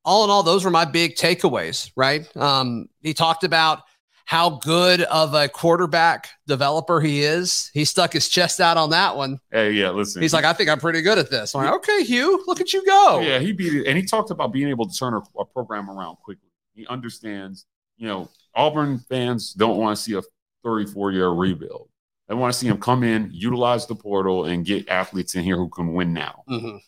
all 0.05 0.23
in 0.23 0.29
all, 0.29 0.43
those 0.43 0.63
were 0.65 0.71
my 0.71 0.85
big 0.85 1.15
takeaways. 1.15 1.91
Right? 1.95 2.27
Um, 2.35 2.87
he 3.01 3.13
talked 3.13 3.43
about 3.43 3.81
how 4.25 4.51
good 4.51 5.01
of 5.01 5.33
a 5.33 5.47
quarterback 5.49 6.29
developer 6.45 7.01
he 7.01 7.21
is. 7.23 7.71
He 7.73 7.83
stuck 7.83 8.13
his 8.13 8.29
chest 8.29 8.59
out 8.61 8.77
on 8.77 8.91
that 8.91 9.15
one. 9.17 9.39
hey, 9.51 9.71
yeah. 9.71 9.89
Listen, 9.89 10.21
He's 10.21 10.33
like, 10.33 10.45
I 10.45 10.53
think 10.53 10.69
I'm 10.69 10.79
pretty 10.79 11.01
good 11.01 11.17
at 11.17 11.31
this. 11.31 11.55
I'm 11.55 11.65
like, 11.65 11.73
okay, 11.77 12.03
Hugh, 12.03 12.43
look 12.45 12.61
at 12.61 12.71
you 12.71 12.85
go. 12.85 13.21
yeah, 13.21 13.39
he 13.39 13.51
beat 13.53 13.73
it, 13.73 13.87
and 13.87 13.97
he 13.97 14.03
talked 14.03 14.29
about 14.29 14.53
being 14.53 14.67
able 14.69 14.87
to 14.87 14.95
turn 14.95 15.15
a, 15.15 15.21
a 15.39 15.45
program 15.45 15.89
around 15.89 16.17
quickly. 16.17 16.49
He 16.75 16.85
understands, 16.85 17.65
you 17.97 18.07
know, 18.07 18.29
Auburn 18.53 18.99
fans 18.99 19.51
don't 19.53 19.77
want 19.77 19.97
to 19.97 20.01
see 20.03 20.13
a 20.13 20.21
34 20.63 21.11
year 21.11 21.29
rebuild. 21.29 21.89
They 22.29 22.35
want 22.35 22.53
to 22.53 22.59
see 22.59 22.67
him 22.67 22.77
come 22.77 23.03
in, 23.03 23.31
utilize 23.33 23.87
the 23.87 23.95
portal, 23.95 24.45
and 24.45 24.63
get 24.63 24.87
athletes 24.87 25.33
in 25.35 25.43
here 25.43 25.57
who 25.57 25.67
can 25.67 25.93
win 25.93 26.13
now. 26.13 26.43
Mhm. 26.47 26.79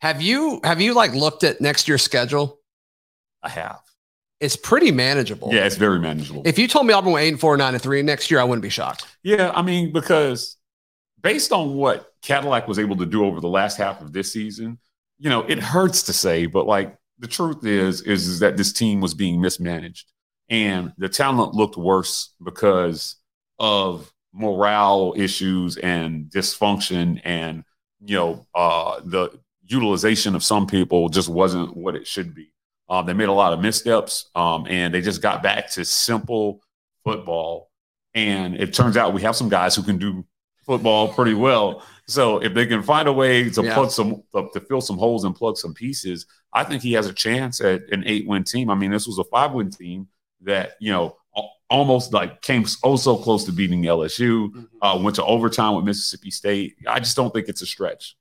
Have 0.00 0.20
you 0.20 0.60
have 0.64 0.80
you 0.80 0.92
like 0.94 1.14
looked 1.14 1.44
at 1.44 1.60
next 1.60 1.86
year's 1.88 2.02
schedule? 2.02 2.60
I 3.42 3.48
have. 3.50 3.80
It's 4.40 4.56
pretty 4.56 4.90
manageable. 4.90 5.54
Yeah, 5.54 5.64
it's 5.64 5.76
very 5.76 6.00
manageable. 6.00 6.42
If 6.44 6.58
you 6.58 6.66
told 6.66 6.86
me 6.86 6.92
Auburn 6.92 7.12
went 7.12 7.24
eight 7.24 7.28
and 7.28 7.40
four, 7.40 7.56
nine 7.56 7.72
and 7.72 7.82
three 7.82 8.02
next 8.02 8.30
year, 8.30 8.40
I 8.40 8.44
wouldn't 8.44 8.62
be 8.62 8.68
shocked. 8.68 9.06
Yeah, 9.22 9.52
I 9.54 9.62
mean, 9.62 9.92
because 9.92 10.56
based 11.22 11.52
on 11.52 11.76
what 11.76 12.12
Cadillac 12.20 12.66
was 12.66 12.78
able 12.78 12.96
to 12.96 13.06
do 13.06 13.24
over 13.24 13.40
the 13.40 13.48
last 13.48 13.78
half 13.78 14.02
of 14.02 14.12
this 14.12 14.32
season, 14.32 14.78
you 15.18 15.30
know, 15.30 15.42
it 15.42 15.60
hurts 15.60 16.02
to 16.04 16.12
say, 16.12 16.46
but 16.46 16.66
like 16.66 16.96
the 17.20 17.28
truth 17.28 17.64
is, 17.64 18.02
is, 18.02 18.26
is 18.26 18.40
that 18.40 18.56
this 18.56 18.72
team 18.72 19.00
was 19.00 19.14
being 19.14 19.40
mismanaged 19.40 20.10
and 20.50 20.92
the 20.98 21.08
talent 21.08 21.54
looked 21.54 21.76
worse 21.76 22.34
because 22.42 23.16
of 23.58 24.12
morale 24.34 25.14
issues 25.16 25.76
and 25.78 26.26
dysfunction 26.30 27.20
and 27.24 27.64
you 28.04 28.16
know 28.16 28.44
uh 28.54 29.00
the 29.04 29.30
utilization 29.66 30.34
of 30.34 30.42
some 30.42 30.66
people 30.66 31.08
just 31.08 31.28
wasn't 31.28 31.74
what 31.76 31.94
it 31.94 32.06
should 32.06 32.34
be 32.34 32.50
um, 32.90 33.06
they 33.06 33.14
made 33.14 33.28
a 33.28 33.32
lot 33.32 33.52
of 33.54 33.60
missteps 33.60 34.28
um, 34.34 34.66
and 34.68 34.92
they 34.92 35.00
just 35.00 35.22
got 35.22 35.42
back 35.42 35.70
to 35.70 35.84
simple 35.84 36.60
football 37.04 37.70
and 38.14 38.56
it 38.56 38.74
turns 38.74 38.96
out 38.96 39.14
we 39.14 39.22
have 39.22 39.34
some 39.36 39.48
guys 39.48 39.74
who 39.74 39.82
can 39.82 39.96
do 39.98 40.24
football 40.64 41.12
pretty 41.12 41.34
well. 41.34 41.82
So 42.06 42.38
if 42.42 42.54
they 42.54 42.66
can 42.66 42.82
find 42.82 43.08
a 43.08 43.12
way 43.12 43.50
to 43.50 43.62
Yeah. 43.62 43.74
plug 43.74 43.90
some 43.90 44.22
to 44.32 44.60
fill 44.60 44.80
some 44.80 44.96
holes 44.98 45.24
and 45.24 45.34
plug 45.34 45.56
some 45.56 45.74
pieces, 45.74 46.26
I 46.52 46.64
think 46.64 46.82
he 46.82 46.92
has 46.92 47.06
a 47.06 47.12
chance 47.12 47.60
at 47.60 47.82
an 47.90 48.04
eight 48.06 48.26
win 48.26 48.44
team. 48.44 48.70
I 48.70 48.74
mean, 48.74 48.90
this 48.90 49.06
was 49.06 49.18
a 49.18 49.24
five 49.24 49.52
win 49.52 49.70
team 49.70 50.08
that 50.42 50.72
you 50.80 50.92
know 50.92 51.16
almost 51.70 52.12
like 52.12 52.40
came 52.42 52.64
oh 52.84 52.96
so 52.96 53.16
close 53.16 53.44
to 53.44 53.52
beating 53.52 53.82
LSU. 53.82 54.66
Uh, 54.80 54.98
went 55.02 55.16
to 55.16 55.24
overtime 55.24 55.74
with 55.74 55.84
Mississippi 55.84 56.30
State. 56.30 56.76
I 56.86 57.00
just 57.00 57.16
don't 57.16 57.32
think 57.32 57.48
it's 57.48 57.62
a 57.62 57.66
stretch. 57.66 58.16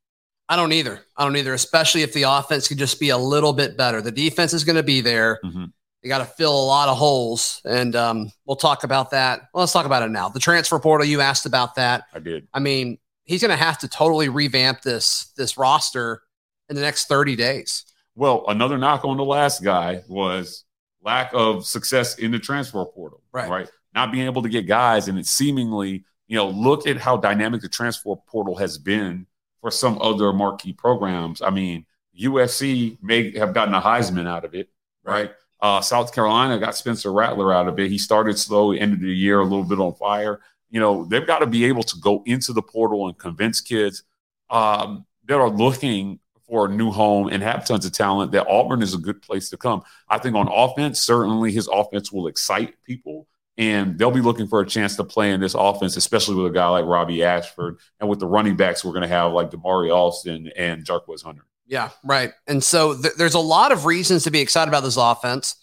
I 0.49 0.55
don't 0.55 0.73
either. 0.73 0.99
I 1.17 1.23
don't 1.23 1.35
either, 1.37 1.53
especially 1.53 2.01
if 2.01 2.13
the 2.13 2.23
offense 2.23 2.67
could 2.67 2.77
just 2.77 2.99
be 2.99 3.09
a 3.09 3.17
little 3.17 3.53
bit 3.53 3.77
better. 3.77 4.01
The 4.01 4.11
defense 4.11 4.53
is 4.53 4.63
going 4.63 4.75
to 4.75 4.83
be 4.83 5.01
there. 5.01 5.39
Mhm. 5.43 5.71
You 6.01 6.09
got 6.09 6.17
to 6.17 6.25
fill 6.25 6.53
a 6.53 6.65
lot 6.65 6.89
of 6.89 6.97
holes, 6.97 7.61
and 7.63 7.95
um, 7.95 8.29
we'll 8.45 8.57
talk 8.57 8.83
about 8.83 9.11
that. 9.11 9.43
Well, 9.53 9.61
let's 9.61 9.71
talk 9.71 9.85
about 9.85 10.03
it 10.03 10.09
now. 10.11 10.27
The 10.27 10.39
transfer 10.39 10.77
portal. 10.77 11.07
You 11.07 11.21
asked 11.21 11.45
about 11.45 11.75
that. 11.75 12.03
I 12.13 12.19
did. 12.19 12.45
I 12.53 12.59
mean, 12.59 12.97
he's 13.23 13.39
going 13.41 13.51
to 13.57 13.63
have 13.63 13.77
to 13.79 13.87
totally 13.87 14.27
revamp 14.27 14.81
this 14.81 15.31
this 15.37 15.57
roster 15.57 16.23
in 16.67 16.75
the 16.75 16.81
next 16.81 17.05
thirty 17.07 17.37
days. 17.37 17.85
Well, 18.15 18.43
another 18.49 18.77
knock 18.77 19.05
on 19.05 19.15
the 19.15 19.23
last 19.23 19.63
guy 19.63 20.03
was 20.09 20.65
lack 21.03 21.31
of 21.33 21.65
success 21.65 22.17
in 22.17 22.31
the 22.31 22.39
transfer 22.39 22.83
portal. 22.85 23.21
Right. 23.31 23.49
Right. 23.49 23.69
Not 23.93 24.11
being 24.11 24.25
able 24.25 24.41
to 24.41 24.49
get 24.49 24.67
guys, 24.67 25.07
and 25.07 25.19
it 25.19 25.27
seemingly, 25.27 26.03
you 26.27 26.35
know, 26.35 26.49
look 26.49 26.87
at 26.87 26.97
how 26.97 27.17
dynamic 27.17 27.61
the 27.61 27.69
transfer 27.69 28.15
portal 28.27 28.55
has 28.55 28.77
been 28.77 29.27
for 29.61 29.69
some 29.69 30.01
other 30.01 30.33
marquee 30.33 30.73
programs. 30.73 31.41
I 31.41 31.51
mean, 31.51 31.85
USC 32.19 32.97
may 33.01 33.37
have 33.37 33.53
gotten 33.53 33.73
a 33.73 33.81
Heisman 33.81 34.27
out 34.27 34.45
of 34.45 34.55
it, 34.55 34.69
right? 35.03 35.31
Uh, 35.61 35.79
South 35.79 36.13
Carolina 36.13 36.59
got 36.59 36.75
Spencer 36.75 37.13
Rattler 37.13 37.53
out 37.53 37.67
of 37.67 37.79
it. 37.79 37.89
He 37.89 37.97
started 37.97 38.37
slow, 38.37 38.71
ended 38.71 38.99
the 38.99 39.07
year 39.07 39.39
a 39.39 39.43
little 39.43 39.63
bit 39.63 39.79
on 39.79 39.93
fire. 39.93 40.41
You 40.69 40.79
know, 40.79 41.05
they've 41.05 41.25
got 41.25 41.39
to 41.39 41.47
be 41.47 41.65
able 41.65 41.83
to 41.83 41.99
go 41.99 42.23
into 42.25 42.51
the 42.51 42.61
portal 42.61 43.07
and 43.07 43.17
convince 43.17 43.61
kids 43.61 44.03
um, 44.49 45.05
that 45.25 45.37
are 45.37 45.49
looking 45.49 46.19
for 46.47 46.65
a 46.65 46.69
new 46.69 46.91
home 46.91 47.27
and 47.27 47.41
have 47.41 47.65
tons 47.65 47.85
of 47.85 47.91
talent 47.91 48.31
that 48.33 48.47
Auburn 48.47 48.81
is 48.81 48.93
a 48.93 48.97
good 48.97 49.21
place 49.21 49.49
to 49.49 49.57
come. 49.57 49.81
I 50.09 50.17
think 50.17 50.35
on 50.35 50.47
offense, 50.47 51.01
certainly 51.01 51.51
his 51.51 51.67
offense 51.71 52.11
will 52.11 52.27
excite 52.27 52.75
people 52.83 53.27
and 53.57 53.97
they'll 53.97 54.11
be 54.11 54.21
looking 54.21 54.47
for 54.47 54.61
a 54.61 54.65
chance 54.65 54.95
to 54.95 55.03
play 55.03 55.31
in 55.31 55.39
this 55.39 55.53
offense, 55.53 55.95
especially 55.95 56.35
with 56.35 56.51
a 56.51 56.53
guy 56.53 56.67
like 56.67 56.85
Robbie 56.85 57.23
Ashford 57.23 57.77
and 57.99 58.09
with 58.09 58.19
the 58.19 58.27
running 58.27 58.55
backs 58.55 58.83
we're 58.83 58.91
going 58.91 59.03
to 59.03 59.07
have 59.07 59.31
like 59.31 59.51
Damari 59.51 59.93
Alston 59.93 60.51
and 60.55 60.83
Jarquez 60.83 61.23
Hunter. 61.23 61.45
Yeah, 61.65 61.89
right. 62.03 62.33
And 62.47 62.63
so 62.63 62.99
th- 62.99 63.13
there's 63.15 63.35
a 63.35 63.39
lot 63.39 63.71
of 63.71 63.85
reasons 63.85 64.23
to 64.23 64.31
be 64.31 64.41
excited 64.41 64.69
about 64.69 64.83
this 64.83 64.97
offense, 64.97 65.55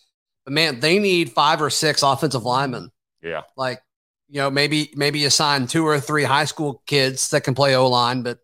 but 0.44 0.52
man, 0.52 0.80
they 0.80 0.98
need 0.98 1.32
five 1.32 1.60
or 1.60 1.70
six 1.70 2.02
offensive 2.02 2.44
linemen. 2.44 2.90
Yeah, 3.22 3.42
like 3.54 3.82
you 4.28 4.40
know 4.40 4.50
maybe 4.50 4.90
maybe 4.94 5.18
you 5.18 5.28
sign 5.28 5.66
two 5.66 5.86
or 5.86 6.00
three 6.00 6.24
high 6.24 6.46
school 6.46 6.82
kids 6.86 7.30
that 7.30 7.44
can 7.44 7.54
play 7.54 7.74
O 7.74 7.88
line, 7.88 8.22
but 8.22 8.38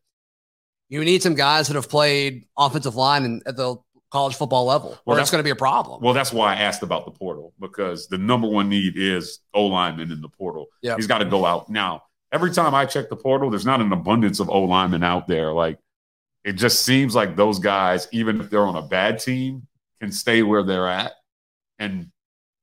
you 0.88 1.04
need 1.04 1.22
some 1.22 1.34
guys 1.34 1.68
that 1.68 1.74
have 1.74 1.88
played 1.88 2.46
offensive 2.56 2.96
line 2.96 3.24
and 3.24 3.42
at 3.46 3.56
the 3.56 3.76
college 4.12 4.36
football 4.36 4.64
level, 4.64 4.92
or 5.04 5.14
Well, 5.14 5.18
it's 5.18 5.30
going 5.30 5.40
to 5.40 5.44
be 5.44 5.50
a 5.50 5.56
problem. 5.56 6.00
Well, 6.02 6.14
that's 6.14 6.32
why 6.32 6.54
I 6.54 6.56
asked 6.60 6.82
about 6.82 7.04
the 7.04 7.10
portal 7.10 7.52
because 7.60 8.06
the 8.06 8.18
number 8.18 8.48
one 8.48 8.68
need 8.68 8.94
is 8.96 9.40
O 9.52 9.66
lineman 9.66 10.12
in 10.12 10.20
the 10.20 10.28
portal. 10.28 10.66
Yep. 10.82 10.96
He's 10.96 11.06
got 11.06 11.18
to 11.18 11.24
go 11.24 11.44
out. 11.44 11.68
Now, 11.68 12.04
every 12.32 12.52
time 12.52 12.74
I 12.74 12.86
check 12.86 13.08
the 13.08 13.16
portal, 13.16 13.50
there's 13.50 13.66
not 13.66 13.80
an 13.80 13.92
abundance 13.92 14.40
of 14.40 14.48
O 14.48 14.62
linemen 14.62 15.02
out 15.02 15.26
there. 15.26 15.52
Like, 15.52 15.78
it 16.44 16.52
just 16.52 16.84
seems 16.84 17.14
like 17.14 17.34
those 17.34 17.58
guys, 17.58 18.06
even 18.12 18.40
if 18.40 18.50
they're 18.50 18.66
on 18.66 18.76
a 18.76 18.86
bad 18.86 19.18
team, 19.18 19.66
can 20.00 20.12
stay 20.12 20.42
where 20.42 20.62
they're 20.62 20.88
at 20.88 21.12
and 21.78 22.10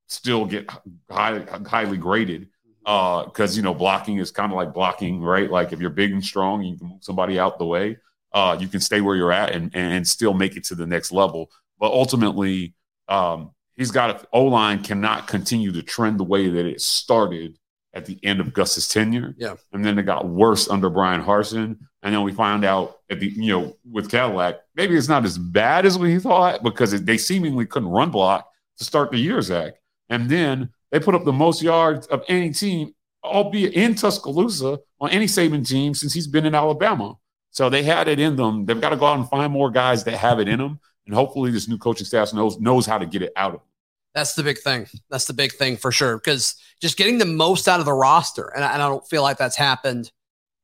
still 0.07 0.45
get 0.45 0.69
high, 1.09 1.45
highly 1.67 1.97
graded. 1.97 2.47
Uh, 2.85 3.25
because, 3.25 3.55
you 3.55 3.63
know, 3.63 3.73
blocking 3.73 4.17
is 4.17 4.31
kind 4.31 4.51
of 4.51 4.57
like 4.57 4.73
blocking, 4.73 5.21
right? 5.21 5.49
Like, 5.49 5.71
if 5.71 5.79
you're 5.79 5.89
big 5.89 6.11
and 6.11 6.23
strong, 6.23 6.63
you 6.63 6.77
can 6.77 6.87
move 6.87 7.03
somebody 7.03 7.39
out 7.39 7.57
the 7.57 7.65
way. 7.65 7.97
Uh, 8.33 8.57
you 8.59 8.67
can 8.67 8.79
stay 8.79 9.01
where 9.01 9.15
you're 9.15 9.31
at 9.31 9.51
and, 9.51 9.69
and 9.75 10.07
still 10.07 10.33
make 10.33 10.57
it 10.57 10.63
to 10.65 10.75
the 10.75 10.87
next 10.87 11.11
level. 11.11 11.51
But 11.79 11.91
ultimately, 11.91 12.73
um, 13.07 13.51
he's 13.75 13.91
got 13.91 14.25
O 14.33 14.45
line 14.45 14.83
cannot 14.83 15.27
continue 15.27 15.71
to 15.71 15.83
trend 15.83 16.19
the 16.19 16.23
way 16.23 16.49
that 16.49 16.65
it 16.65 16.81
started 16.81 17.57
at 17.93 18.05
the 18.05 18.17
end 18.23 18.39
of 18.39 18.53
Gus's 18.53 18.87
tenure. 18.87 19.35
Yeah. 19.37 19.55
And 19.71 19.85
then 19.85 19.99
it 19.99 20.03
got 20.03 20.27
worse 20.27 20.67
under 20.67 20.89
Bryan 20.89 21.23
Harsin. 21.23 21.77
And 22.01 22.13
then 22.13 22.23
we 22.23 22.33
found 22.33 22.65
out 22.65 22.97
at 23.09 23.19
the, 23.19 23.27
you 23.27 23.51
know, 23.53 23.77
with 23.89 24.09
Cadillac, 24.09 24.61
maybe 24.75 24.97
it's 24.97 25.07
not 25.07 25.25
as 25.25 25.37
bad 25.37 25.85
as 25.85 25.97
we 25.97 26.17
thought 26.19 26.63
because 26.63 26.93
it, 26.93 27.05
they 27.05 27.17
seemingly 27.17 27.65
couldn't 27.65 27.89
run 27.89 28.09
block 28.09 28.49
to 28.77 28.83
start 28.83 29.11
the 29.11 29.17
year, 29.17 29.41
Zac. 29.41 29.75
And 30.09 30.29
then 30.29 30.69
they 30.91 30.99
put 30.99 31.15
up 31.15 31.23
the 31.23 31.33
most 31.33 31.61
yards 31.61 32.07
of 32.07 32.23
any 32.27 32.51
team, 32.51 32.93
albeit 33.23 33.73
in 33.73 33.95
Tuscaloosa, 33.95 34.79
on 34.99 35.09
any 35.11 35.27
Saban 35.27 35.67
team 35.67 35.93
since 35.93 36.13
he's 36.13 36.27
been 36.27 36.45
in 36.45 36.55
Alabama. 36.55 37.15
So 37.53 37.69
they 37.69 37.83
had 37.83 38.07
it 38.07 38.19
in 38.19 38.35
them. 38.35 38.65
They've 38.65 38.81
got 38.81 38.89
to 38.89 38.97
go 38.97 39.05
out 39.05 39.19
and 39.19 39.29
find 39.29 39.53
more 39.53 39.69
guys 39.69 40.03
that 40.03 40.17
have 40.17 40.39
it 40.39 40.47
in 40.47 40.57
them. 40.57 40.79
And 41.05 41.13
hopefully 41.13 41.51
this 41.51 41.67
new 41.67 41.77
coaching 41.77 42.05
staff 42.05 42.33
knows 42.33 42.59
knows 42.59 42.85
how 42.85 42.97
to 42.97 43.05
get 43.05 43.21
it 43.21 43.31
out 43.35 43.53
of 43.53 43.59
them. 43.59 43.67
That's 44.15 44.33
the 44.35 44.43
big 44.43 44.59
thing. 44.59 44.87
That's 45.09 45.25
the 45.25 45.33
big 45.33 45.53
thing 45.53 45.77
for 45.77 45.91
sure. 45.91 46.17
Because 46.17 46.55
just 46.81 46.97
getting 46.97 47.19
the 47.19 47.25
most 47.25 47.67
out 47.67 47.79
of 47.79 47.85
the 47.85 47.93
roster, 47.93 48.51
and 48.55 48.63
I, 48.63 48.73
and 48.73 48.81
I 48.81 48.89
don't 48.89 49.07
feel 49.07 49.21
like 49.21 49.37
that's 49.37 49.55
happened 49.55 50.11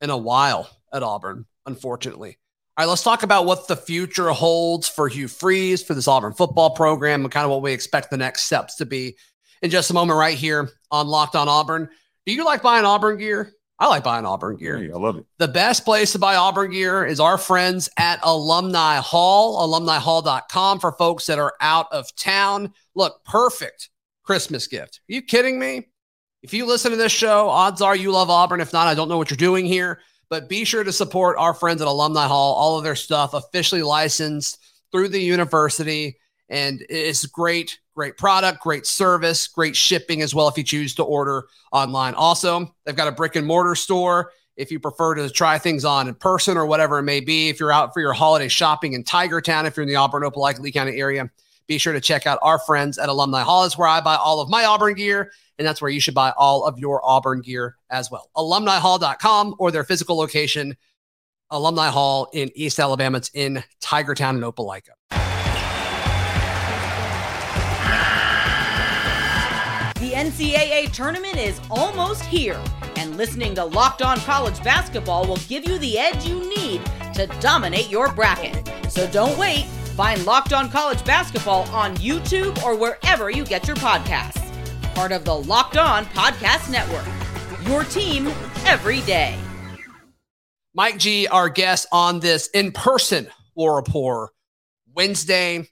in 0.02 0.10
a 0.10 0.18
while 0.18 0.70
at 0.92 1.04
Auburn, 1.04 1.46
unfortunately. 1.66 2.38
All 2.78 2.86
right, 2.86 2.90
let's 2.90 3.04
talk 3.04 3.24
about 3.24 3.46
what 3.46 3.68
the 3.68 3.76
future 3.76 4.30
holds 4.30 4.88
for 4.88 5.08
Hugh 5.08 5.28
Freeze, 5.28 5.84
for 5.84 5.94
this 5.94 6.08
Auburn 6.08 6.34
football 6.34 6.72
program, 6.72 7.24
and 7.24 7.32
kind 7.32 7.44
of 7.44 7.52
what 7.52 7.62
we 7.62 7.74
expect 7.74 8.10
the 8.10 8.18
next 8.18 8.44
steps 8.44 8.76
to 8.78 8.86
be 8.86 9.18
in 9.62 9.70
just 9.70 9.90
a 9.90 9.94
moment, 9.94 10.18
right 10.18 10.38
here 10.38 10.70
on 10.90 11.08
Locked 11.08 11.36
On 11.36 11.50
Auburn. 11.50 11.90
Do 12.26 12.34
you 12.34 12.46
like 12.46 12.62
buying 12.62 12.86
Auburn 12.86 13.18
gear? 13.18 13.54
I 13.80 13.88
like 13.88 14.04
buying 14.04 14.26
Auburn 14.26 14.58
gear. 14.58 14.78
Hey, 14.78 14.92
I 14.92 14.98
love 14.98 15.18
it. 15.18 15.26
The 15.38 15.48
best 15.48 15.86
place 15.86 16.12
to 16.12 16.20
buy 16.20 16.36
Auburn 16.36 16.72
gear 16.72 17.06
is 17.06 17.22
our 17.22 17.38
friends 17.38 17.90
at 17.96 18.20
Alumni 18.24 18.98
Hall, 18.98 19.66
alumnihall.com 19.68 20.80
for 20.80 20.92
folks 20.94 21.26
that 21.28 21.40
are 21.40 21.54
out 21.62 21.88
of 21.92 22.14
town. 22.18 22.74
Look, 22.94 23.24
perfect 23.24 23.90
Christmas 24.24 24.68
gift. 24.68 25.00
Are 25.10 25.14
you 25.14 25.22
kidding 25.22 25.58
me? 25.58 25.88
If 26.44 26.54
you 26.54 26.66
listen 26.66 26.92
to 26.92 26.98
this 26.98 27.14
show, 27.14 27.48
odds 27.50 27.82
are 27.82 27.96
you 27.96 28.12
love 28.12 28.30
Auburn. 28.30 28.60
If 28.60 28.74
not, 28.74 28.88
I 28.88 28.96
don't 28.96 29.08
know 29.08 29.18
what 29.18 29.30
you're 29.30 29.38
doing 29.38 29.66
here, 29.66 30.02
but 30.30 30.50
be 30.50 30.66
sure 30.66 30.84
to 30.84 30.92
support 30.92 31.38
our 31.38 31.54
friends 31.54 31.82
at 31.82 31.88
Alumni 31.88 32.28
Hall. 32.28 32.56
All 32.56 32.78
of 32.78 32.84
their 32.84 32.96
stuff 32.96 33.34
officially 33.34 33.82
licensed 33.82 34.60
through 34.92 35.08
the 35.10 35.22
university. 35.22 36.18
And 36.50 36.84
it's 36.90 37.26
great, 37.26 37.80
great 37.96 38.18
product, 38.18 38.62
great 38.62 38.86
service, 38.86 39.48
great 39.48 39.76
shipping 39.76 40.22
as 40.22 40.34
well 40.34 40.48
if 40.48 40.58
you 40.58 40.64
choose 40.64 40.96
to 40.96 41.04
order 41.04 41.48
online. 41.72 42.16
Also, 42.16 42.74
they've 42.86 42.96
got 42.96 43.08
a 43.08 43.12
brick 43.12 43.36
and 43.36 43.46
mortar 43.46 43.76
store 43.76 44.32
if 44.58 44.72
you 44.72 44.80
prefer 44.80 45.16
to 45.16 45.30
try 45.30 45.58
things 45.58 45.86
on 45.86 46.08
in 46.08 46.16
person 46.16 46.58
or 46.58 46.66
whatever 46.66 47.00
it 47.00 47.04
may 47.04 47.22
be. 47.22 47.50
If 47.50 47.60
you're 47.60 47.72
out 47.72 47.94
for 47.94 48.02
your 48.02 48.14
holiday 48.14 48.48
shopping 48.48 48.94
in 48.94 49.04
Tiger 49.04 49.42
Town, 49.42 49.66
if 49.66 49.78
you're 49.78 49.84
in 49.84 49.90
the 49.90 49.96
Auburn, 49.96 50.24
Opelika, 50.24 50.60
Lee 50.60 50.72
County 50.72 51.00
area, 51.00 51.30
be 51.68 51.78
sure 51.78 51.94
to 51.94 52.02
check 52.02 52.28
out 52.28 52.40
our 52.42 52.60
friends 52.60 52.98
at 52.98 53.10
Alumni 53.10 53.42
Hall. 53.42 53.64
Is 53.64 53.78
where 53.78 53.88
I 53.88 54.02
buy 54.02 54.16
all 54.16 54.42
of 54.42 54.50
my 54.50 54.66
Auburn 54.66 54.96
gear, 54.96 55.32
and 55.58 55.68
that's 55.68 55.82
where 55.82 55.92
you 55.92 56.02
should 56.02 56.16
buy 56.16 56.34
all 56.36 56.66
of 56.66 56.78
your 56.78 57.00
Auburn 57.06 57.42
gear 57.42 57.78
as 57.90 58.12
well. 58.12 58.30
AlumniHall.com 58.36 59.56
or 59.60 59.72
their 59.72 59.84
physical 59.84 60.18
location, 60.18 60.76
Alumni 61.52 61.88
Hall 61.88 62.28
in 62.34 62.50
East 62.56 62.80
Alabama. 62.80 63.20
It's 63.20 63.32
in 63.34 63.64
Tiger 63.80 64.16
Town 64.16 64.36
in 64.36 64.42
Opelika. 64.42 65.19
NCAA 70.30 70.94
tournament 70.94 71.38
is 71.38 71.60
almost 71.72 72.24
here, 72.24 72.62
and 72.98 73.18
listening 73.18 73.56
to 73.56 73.66
Locked 73.66 74.04
On 74.04 74.16
College 74.20 74.64
Basketball 74.64 75.28
will 75.28 75.40
give 75.48 75.68
you 75.68 75.80
the 75.80 75.98
edge 75.98 76.24
you 76.24 76.48
need 76.56 76.86
to 77.16 77.26
dominate 77.40 77.90
your 77.90 78.14
bracket. 78.14 78.72
So 78.92 79.10
don't 79.10 79.36
wait. 79.40 79.66
Find 79.96 80.24
Locked 80.28 80.54
On 80.54 80.70
College 80.70 81.04
Basketball 81.04 81.64
on 81.70 81.96
YouTube 81.96 82.62
or 82.64 82.76
wherever 82.76 83.32
you 83.32 83.44
get 83.44 83.66
your 83.66 83.76
podcasts. 83.78 84.46
Part 84.94 85.12
of 85.12 85.26
the 85.26 85.34
Locked 85.36 85.78
On 85.78 86.06
Podcast 86.06 86.70
Network. 86.70 87.08
Your 87.68 87.84
team 87.86 88.28
every 88.68 89.02
day. 89.02 89.36
Mike 90.76 91.00
G, 91.00 91.26
our 91.26 91.50
guest 91.50 91.88
on 91.92 92.20
this 92.20 92.50
in 92.50 92.72
person 92.72 93.30
War 93.56 93.78
Rapport 93.78 94.30
Wednesday. 94.94 95.68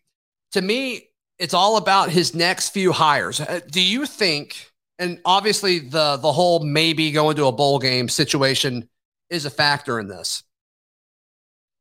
To 0.54 0.64
me, 0.64 1.07
it's 1.40 1.54
all 1.54 1.78
about 1.78 2.10
his 2.10 2.34
next 2.34 2.70
few 2.70 2.92
hires. 2.92 3.40
Uh, 3.40 3.60
Do 3.70 3.82
you 3.82 4.06
think, 4.06 4.72
and 5.00 5.20
obviously 5.26 5.80
the 5.80 6.18
the 6.18 6.32
whole 6.32 6.64
maybe 6.64 7.12
going 7.12 7.36
to 7.38 7.46
a 7.46 7.52
bowl 7.52 7.80
game 7.80 8.10
situation 8.10 8.90
is 9.30 9.46
a 9.46 9.50
factor 9.50 10.00
in 10.00 10.08
this, 10.08 10.44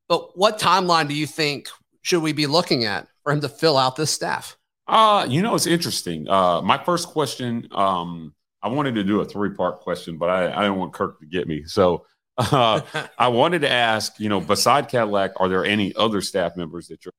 but 0.09 0.37
what 0.37 0.59
timeline 0.59 1.07
do 1.07 1.15
you 1.15 1.27
think 1.27 1.69
should 2.01 2.21
we 2.21 2.33
be 2.33 2.47
looking 2.47 2.85
at 2.85 3.07
for 3.23 3.33
him 3.33 3.41
to 3.41 3.49
fill 3.49 3.77
out 3.77 3.95
this 3.95 4.11
staff? 4.11 4.57
Uh, 4.87 5.25
you 5.27 5.41
know, 5.41 5.55
it's 5.55 5.67
interesting. 5.67 6.29
Uh, 6.29 6.61
my 6.61 6.81
first 6.81 7.09
question, 7.09 7.67
um, 7.71 8.33
I 8.61 8.69
wanted 8.69 8.95
to 8.95 9.03
do 9.03 9.19
a 9.19 9.25
three 9.25 9.49
part 9.49 9.81
question, 9.81 10.17
but 10.17 10.29
I, 10.29 10.51
I 10.51 10.61
didn't 10.63 10.77
want 10.77 10.93
Kirk 10.93 11.19
to 11.19 11.25
get 11.25 11.47
me. 11.47 11.63
So 11.65 12.05
uh, 12.37 12.81
I 13.17 13.27
wanted 13.27 13.61
to 13.61 13.69
ask, 13.71 14.19
you 14.19 14.29
know, 14.29 14.39
beside 14.39 14.87
Cadillac, 14.87 15.33
are 15.37 15.49
there 15.49 15.65
any 15.65 15.93
other 15.95 16.21
staff 16.21 16.55
members 16.55 16.87
that 16.87 17.03
you're? 17.03 17.13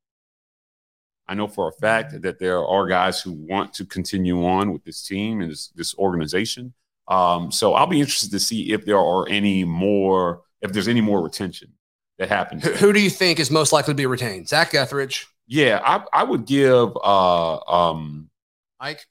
I 1.29 1.35
know 1.35 1.47
for 1.47 1.69
a 1.69 1.73
fact 1.73 2.23
that 2.23 2.39
there 2.39 2.65
are 2.65 2.87
guys 2.87 3.21
who 3.21 3.33
want 3.33 3.75
to 3.75 3.85
continue 3.85 4.47
on 4.47 4.73
with 4.73 4.83
this 4.85 5.07
team 5.07 5.43
and 5.43 5.51
this, 5.51 5.69
this 5.69 5.95
organization. 5.97 6.73
Um, 7.07 7.53
so 7.53 7.75
I'll 7.75 7.87
be 7.87 8.01
interested 8.01 8.31
to 8.31 8.41
see 8.41 8.73
if 8.73 8.87
there 8.87 8.99
are 8.99 9.29
any 9.29 9.65
more, 9.65 10.43
if 10.63 10.73
there's 10.73 10.89
any 10.89 11.03
more 11.03 11.23
retention 11.23 11.73
that 12.19 12.29
happens. 12.31 12.65
Who, 12.65 12.73
who 12.73 12.93
do 12.93 13.01
you 13.01 13.11
think 13.11 13.39
is 13.39 13.51
most 13.51 13.73
likely 13.73 13.93
to 13.93 13.97
be 13.97 14.07
retained? 14.07 14.49
Zac 14.49 14.75
Etheridge, 14.75 15.27
Yeah, 15.47 15.81
I, 15.85 16.05
I 16.13 16.25
would 16.25 16.47
give 16.47 16.97
uh, 16.97 17.57
um, 17.59 18.31
Ike. 18.81 19.05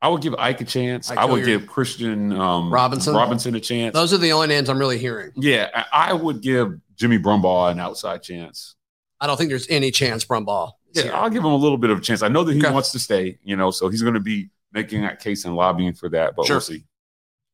I 0.00 0.08
would 0.08 0.22
give 0.22 0.34
Ike 0.36 0.60
a 0.60 0.64
chance. 0.64 1.10
Ike 1.10 1.18
I 1.18 1.24
would 1.24 1.44
give 1.44 1.66
Christian 1.66 2.32
um, 2.32 2.72
Robinson? 2.72 3.14
Robinson 3.14 3.56
a 3.56 3.60
chance. 3.60 3.94
Those 3.94 4.12
are 4.12 4.18
the 4.18 4.32
only 4.32 4.46
names 4.46 4.68
I'm 4.68 4.78
really 4.78 4.98
hearing. 4.98 5.32
yeah, 5.34 5.70
I, 5.74 6.10
I 6.10 6.12
would 6.12 6.40
give 6.40 6.78
Jimmy 6.94 7.18
Brumbaugh 7.18 7.72
an 7.72 7.80
outside 7.80 8.22
chance. 8.22 8.76
I 9.20 9.26
don't 9.26 9.36
think 9.36 9.50
there's 9.50 9.68
any 9.68 9.90
chance 9.90 10.24
Brumbaugh. 10.24 10.72
Yeah, 10.92 11.02
here. 11.04 11.12
I'll 11.14 11.30
give 11.30 11.40
him 11.44 11.50
a 11.52 11.56
little 11.56 11.78
bit 11.78 11.90
of 11.90 11.98
a 11.98 12.00
chance. 12.00 12.22
I 12.22 12.28
know 12.28 12.44
that 12.44 12.52
he 12.54 12.60
Okay. 12.64 12.72
wants 12.72 12.92
to 12.92 12.98
stay, 12.98 13.38
you 13.44 13.56
know, 13.56 13.70
so 13.70 13.88
he's 13.88 14.02
going 14.02 14.14
to 14.14 14.20
be 14.20 14.50
making 14.72 15.02
that 15.02 15.20
case 15.20 15.44
and 15.44 15.54
lobbying 15.56 15.94
for 15.94 16.08
that. 16.10 16.34
But 16.36 16.46
Sure. 16.46 16.56
we'll 16.56 16.60
see. 16.62 16.84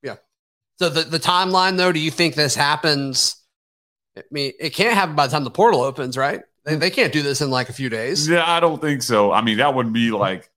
Yeah. 0.02 0.16
So 0.78 0.88
the, 0.88 1.02
the 1.02 1.18
timeline 1.18 1.76
though, 1.76 1.92
do 1.92 2.00
you 2.00 2.10
think 2.10 2.34
this 2.34 2.54
happens? 2.54 3.36
I 4.16 4.22
mean, 4.30 4.52
it 4.60 4.70
can't 4.70 4.94
happen 4.94 5.14
by 5.16 5.26
the 5.26 5.32
time 5.32 5.44
the 5.44 5.50
portal 5.50 5.82
opens, 5.82 6.16
right? 6.16 6.42
They, 6.64 6.76
they 6.76 6.90
can't 6.90 7.12
do 7.12 7.22
this 7.22 7.40
in 7.40 7.50
like 7.50 7.68
a 7.68 7.72
few 7.72 7.88
days. 7.88 8.28
Yeah, 8.28 8.44
I 8.46 8.60
don't 8.60 8.80
think 8.80 9.02
so. 9.02 9.32
I 9.32 9.42
mean, 9.42 9.58
that 9.58 9.74
would 9.74 9.92
be 9.92 10.10
like 10.10 10.48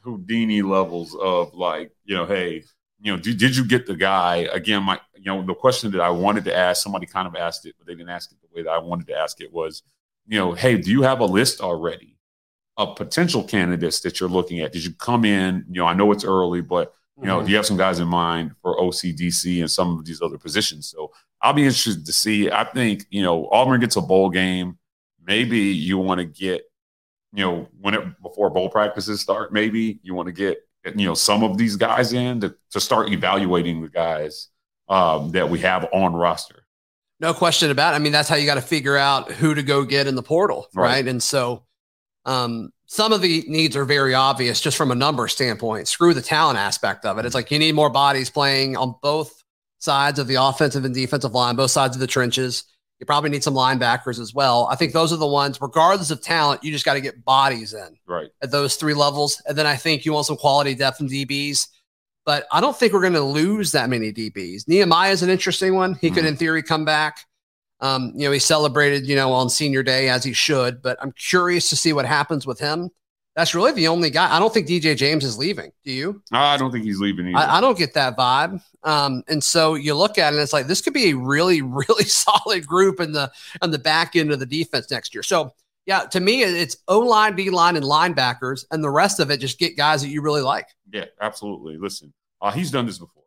Houdini 0.00 0.62
levels 0.62 1.14
of 1.20 1.54
like, 1.54 1.90
you 2.04 2.14
know, 2.16 2.24
hey, 2.26 2.62
you 3.00 3.12
know, 3.12 3.18
did, 3.20 3.38
did 3.38 3.56
you 3.56 3.64
get 3.64 3.86
the 3.86 3.96
guy 3.96 4.48
again? 4.52 4.82
My, 4.84 4.98
you 5.16 5.24
know, 5.26 5.44
the 5.44 5.54
question 5.54 5.90
that 5.92 6.00
I 6.00 6.10
wanted 6.10 6.44
to 6.44 6.56
ask, 6.56 6.82
somebody 6.82 7.06
kind 7.06 7.26
of 7.28 7.34
asked 7.36 7.66
it, 7.66 7.74
but 7.78 7.86
they 7.86 7.94
didn't 7.94 8.08
ask 8.10 8.30
it 8.32 8.38
the 8.40 8.48
way 8.54 8.62
that 8.62 8.70
I 8.70 8.78
wanted 8.78 9.06
to 9.08 9.16
ask 9.18 9.40
it 9.40 9.52
was, 9.52 9.82
you 10.28 10.38
know, 10.38 10.52
hey, 10.52 10.76
do 10.78 10.90
you 10.90 11.02
have 11.02 11.20
a 11.20 11.24
list 11.24 11.60
already 11.60 12.16
of 12.76 12.94
potential 12.96 13.42
candidates 13.42 14.00
that 14.00 14.20
you're 14.20 14.28
looking 14.28 14.60
at? 14.60 14.72
Did 14.72 14.84
you 14.84 14.92
come 14.94 15.24
in? 15.24 15.64
You 15.68 15.80
know, 15.80 15.86
I 15.86 15.94
know 15.94 16.12
it's 16.12 16.24
early, 16.24 16.60
but 16.60 16.94
you 17.20 17.26
know, 17.26 17.40
Mhm. 17.40 17.46
do 17.46 17.50
you 17.50 17.56
have 17.56 17.66
some 17.66 17.76
guys 17.76 17.98
in 17.98 18.06
mind 18.06 18.52
for 18.62 18.78
OCDC 18.80 19.60
and 19.60 19.70
some 19.70 19.98
of 19.98 20.04
these 20.04 20.22
other 20.22 20.38
positions? 20.38 20.88
So 20.88 21.10
I'll 21.42 21.52
be 21.52 21.64
interested 21.64 22.06
to 22.06 22.12
see. 22.12 22.48
I 22.50 22.62
think 22.64 23.06
you 23.10 23.22
know, 23.22 23.48
Auburn 23.50 23.80
gets 23.80 23.96
a 23.96 24.00
bowl 24.00 24.30
game. 24.30 24.78
Maybe 25.26 25.58
you 25.58 25.98
want 25.98 26.18
to 26.20 26.24
get, 26.24 26.62
you 27.32 27.44
know, 27.44 27.68
when 27.80 27.94
it 27.94 28.22
before 28.22 28.50
bowl 28.50 28.68
practices 28.68 29.20
start. 29.20 29.52
Maybe 29.52 29.98
you 30.02 30.14
want 30.14 30.26
to 30.26 30.32
get 30.32 30.58
you 30.96 31.06
know 31.06 31.14
some 31.14 31.42
of 31.42 31.58
these 31.58 31.74
guys 31.76 32.12
in 32.12 32.40
to, 32.40 32.54
to 32.70 32.80
start 32.80 33.10
evaluating 33.12 33.82
the 33.82 33.88
guys 33.88 34.48
um, 34.88 35.30
that 35.32 35.50
we 35.50 35.58
have 35.58 35.86
on 35.92 36.14
roster. 36.14 36.64
No 37.20 37.34
question 37.34 37.70
about 37.70 37.94
it. 37.94 37.96
I 37.96 37.98
mean, 37.98 38.12
that's 38.12 38.28
how 38.28 38.36
you 38.36 38.46
got 38.46 38.54
to 38.54 38.60
figure 38.62 38.96
out 38.96 39.32
who 39.32 39.54
to 39.54 39.62
go 39.62 39.84
get 39.84 40.06
in 40.06 40.14
the 40.14 40.22
portal, 40.22 40.68
right? 40.74 40.84
Right. 40.84 41.08
And 41.08 41.22
so 41.22 41.64
um, 42.24 42.70
some 42.86 43.12
of 43.12 43.20
the 43.22 43.44
needs 43.48 43.76
are 43.76 43.84
very 43.84 44.14
obvious 44.14 44.60
just 44.60 44.76
from 44.76 44.90
a 44.90 44.94
number 44.94 45.26
standpoint. 45.28 45.88
Screw 45.88 46.14
the 46.14 46.22
talent 46.22 46.58
aspect 46.58 47.04
of 47.04 47.18
it. 47.18 47.26
It's 47.26 47.34
like 47.34 47.50
you 47.50 47.58
need 47.58 47.74
more 47.74 47.90
bodies 47.90 48.30
playing 48.30 48.76
on 48.76 48.94
both 49.02 49.42
sides 49.78 50.18
of 50.18 50.26
the 50.26 50.36
offensive 50.36 50.84
and 50.84 50.94
defensive 50.94 51.32
line, 51.32 51.56
both 51.56 51.70
sides 51.70 51.96
of 51.96 52.00
the 52.00 52.06
trenches. 52.06 52.64
You 53.00 53.06
probably 53.06 53.30
need 53.30 53.44
some 53.44 53.54
linebackers 53.54 54.18
as 54.20 54.34
well. 54.34 54.66
I 54.70 54.74
think 54.74 54.92
those 54.92 55.12
are 55.12 55.16
the 55.16 55.26
ones, 55.26 55.60
regardless 55.60 56.10
of 56.10 56.20
talent, 56.20 56.64
you 56.64 56.72
just 56.72 56.84
got 56.84 56.94
to 56.94 57.00
get 57.00 57.24
bodies 57.24 57.72
in 57.72 57.96
Right. 58.06 58.28
at 58.42 58.50
those 58.50 58.74
three 58.74 58.94
levels. 58.94 59.40
And 59.46 59.56
then 59.56 59.66
I 59.66 59.76
think 59.76 60.04
you 60.04 60.12
want 60.12 60.26
some 60.26 60.36
quality 60.36 60.74
depth 60.74 61.00
in 61.00 61.06
DBs. 61.08 61.68
But 62.28 62.46
I 62.52 62.60
don't 62.60 62.76
think 62.76 62.92
we're 62.92 63.00
going 63.00 63.14
to 63.14 63.22
lose 63.22 63.72
that 63.72 63.88
many 63.88 64.12
DBs. 64.12 64.68
Nehemiah 64.68 65.12
is 65.12 65.22
an 65.22 65.30
interesting 65.30 65.74
one. 65.74 65.94
He 65.94 66.10
could, 66.10 66.24
Mhm. 66.24 66.28
in 66.28 66.36
theory, 66.36 66.62
come 66.62 66.84
back. 66.84 67.20
Um, 67.80 68.12
you 68.14 68.26
know, 68.26 68.32
he 68.32 68.38
celebrated, 68.38 69.06
you 69.06 69.16
know, 69.16 69.32
on 69.32 69.48
senior 69.48 69.82
day 69.82 70.10
as 70.10 70.24
he 70.24 70.34
should, 70.34 70.82
but 70.82 70.98
I'm 71.00 71.12
curious 71.12 71.70
to 71.70 71.76
see 71.76 71.94
what 71.94 72.04
happens 72.04 72.46
with 72.46 72.58
him. 72.58 72.90
That's 73.34 73.54
really 73.54 73.72
the 73.72 73.88
only 73.88 74.10
guy. 74.10 74.30
I 74.36 74.38
don't 74.40 74.52
think 74.52 74.66
DJ 74.68 74.94
James 74.94 75.24
is 75.24 75.38
leaving. 75.38 75.72
Do 75.86 75.90
you? 75.90 76.20
I 76.30 76.58
don't 76.58 76.70
think 76.70 76.84
he's 76.84 77.00
leaving 77.00 77.28
either. 77.28 77.38
I, 77.38 77.56
I 77.56 77.60
don't 77.62 77.78
get 77.78 77.94
that 77.94 78.14
vibe. 78.14 78.60
Um, 78.82 79.22
and 79.28 79.42
so 79.42 79.72
you 79.74 79.94
look 79.94 80.18
at 80.18 80.34
it, 80.34 80.36
and 80.36 80.42
it's 80.42 80.52
like 80.52 80.66
this 80.66 80.82
could 80.82 80.92
be 80.92 81.08
a 81.08 81.16
really, 81.16 81.62
really 81.80 82.04
solid 82.04 82.66
group 82.66 83.00
in 83.00 83.12
the 83.12 83.32
on 83.62 83.70
the 83.70 83.78
back 83.78 84.16
end 84.16 84.32
of 84.32 84.38
the 84.38 84.44
defense 84.44 84.90
next 84.90 85.14
year. 85.14 85.22
So 85.22 85.54
yeah, 85.88 86.00
to 86.00 86.20
me, 86.20 86.42
it's 86.42 86.76
O 86.86 86.98
line, 86.98 87.34
D 87.34 87.48
line, 87.48 87.74
and 87.74 87.84
linebackers, 87.84 88.66
and 88.70 88.84
the 88.84 88.90
rest 88.90 89.20
of 89.20 89.30
it 89.30 89.40
just 89.40 89.58
get 89.58 89.74
guys 89.74 90.02
that 90.02 90.08
you 90.08 90.20
really 90.20 90.42
like. 90.42 90.66
Yeah, 90.92 91.06
absolutely. 91.18 91.78
Listen, 91.78 92.12
uh, 92.42 92.52
he's 92.52 92.70
done 92.70 92.84
this 92.84 92.98
before. 92.98 93.22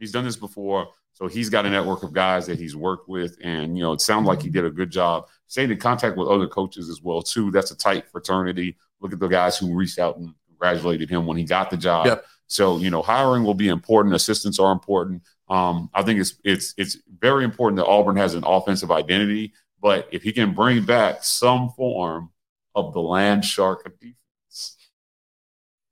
He's 0.00 0.10
done 0.10 0.24
this 0.24 0.34
before. 0.34 0.88
So 1.12 1.28
he's 1.28 1.48
got 1.48 1.64
a 1.64 1.70
network 1.70 2.02
of 2.02 2.12
guys 2.12 2.46
that 2.48 2.58
he's 2.58 2.74
worked 2.74 3.08
with. 3.08 3.38
And, 3.44 3.78
you 3.78 3.84
know, 3.84 3.92
it 3.92 4.00
sounds 4.00 4.26
like 4.26 4.42
he 4.42 4.50
did 4.50 4.64
a 4.64 4.70
good 4.70 4.90
job 4.90 5.28
staying 5.46 5.70
in 5.70 5.78
contact 5.78 6.16
with 6.16 6.26
other 6.26 6.48
coaches 6.48 6.90
as 6.90 7.00
well, 7.00 7.22
too. 7.22 7.52
That's 7.52 7.70
a 7.70 7.76
tight 7.76 8.10
fraternity. 8.10 8.76
Look 9.00 9.12
at 9.12 9.20
the 9.20 9.28
guys 9.28 9.56
who 9.56 9.72
reached 9.72 10.00
out 10.00 10.16
and 10.16 10.34
congratulated 10.48 11.08
him 11.08 11.26
when 11.26 11.36
he 11.36 11.44
got 11.44 11.70
the 11.70 11.76
job. 11.76 12.06
Yep. 12.06 12.26
So, 12.48 12.78
you 12.78 12.90
know, 12.90 13.02
hiring 13.02 13.44
will 13.44 13.54
be 13.54 13.68
important. 13.68 14.16
Assistants 14.16 14.58
are 14.58 14.72
important. 14.72 15.22
Um, 15.48 15.90
I 15.94 16.02
think 16.02 16.18
it's 16.18 16.34
it's 16.42 16.74
it's 16.76 16.96
very 17.20 17.44
important 17.44 17.76
that 17.76 17.86
Auburn 17.86 18.16
has 18.16 18.34
an 18.34 18.42
offensive 18.44 18.90
identity. 18.90 19.52
But 19.84 20.08
if 20.10 20.22
he 20.22 20.32
can 20.32 20.54
bring 20.54 20.82
back 20.86 21.22
some 21.22 21.68
form 21.76 22.30
of 22.74 22.94
the 22.94 23.02
land 23.02 23.44
shark 23.44 23.84
of 23.84 23.92
defense, 24.00 24.78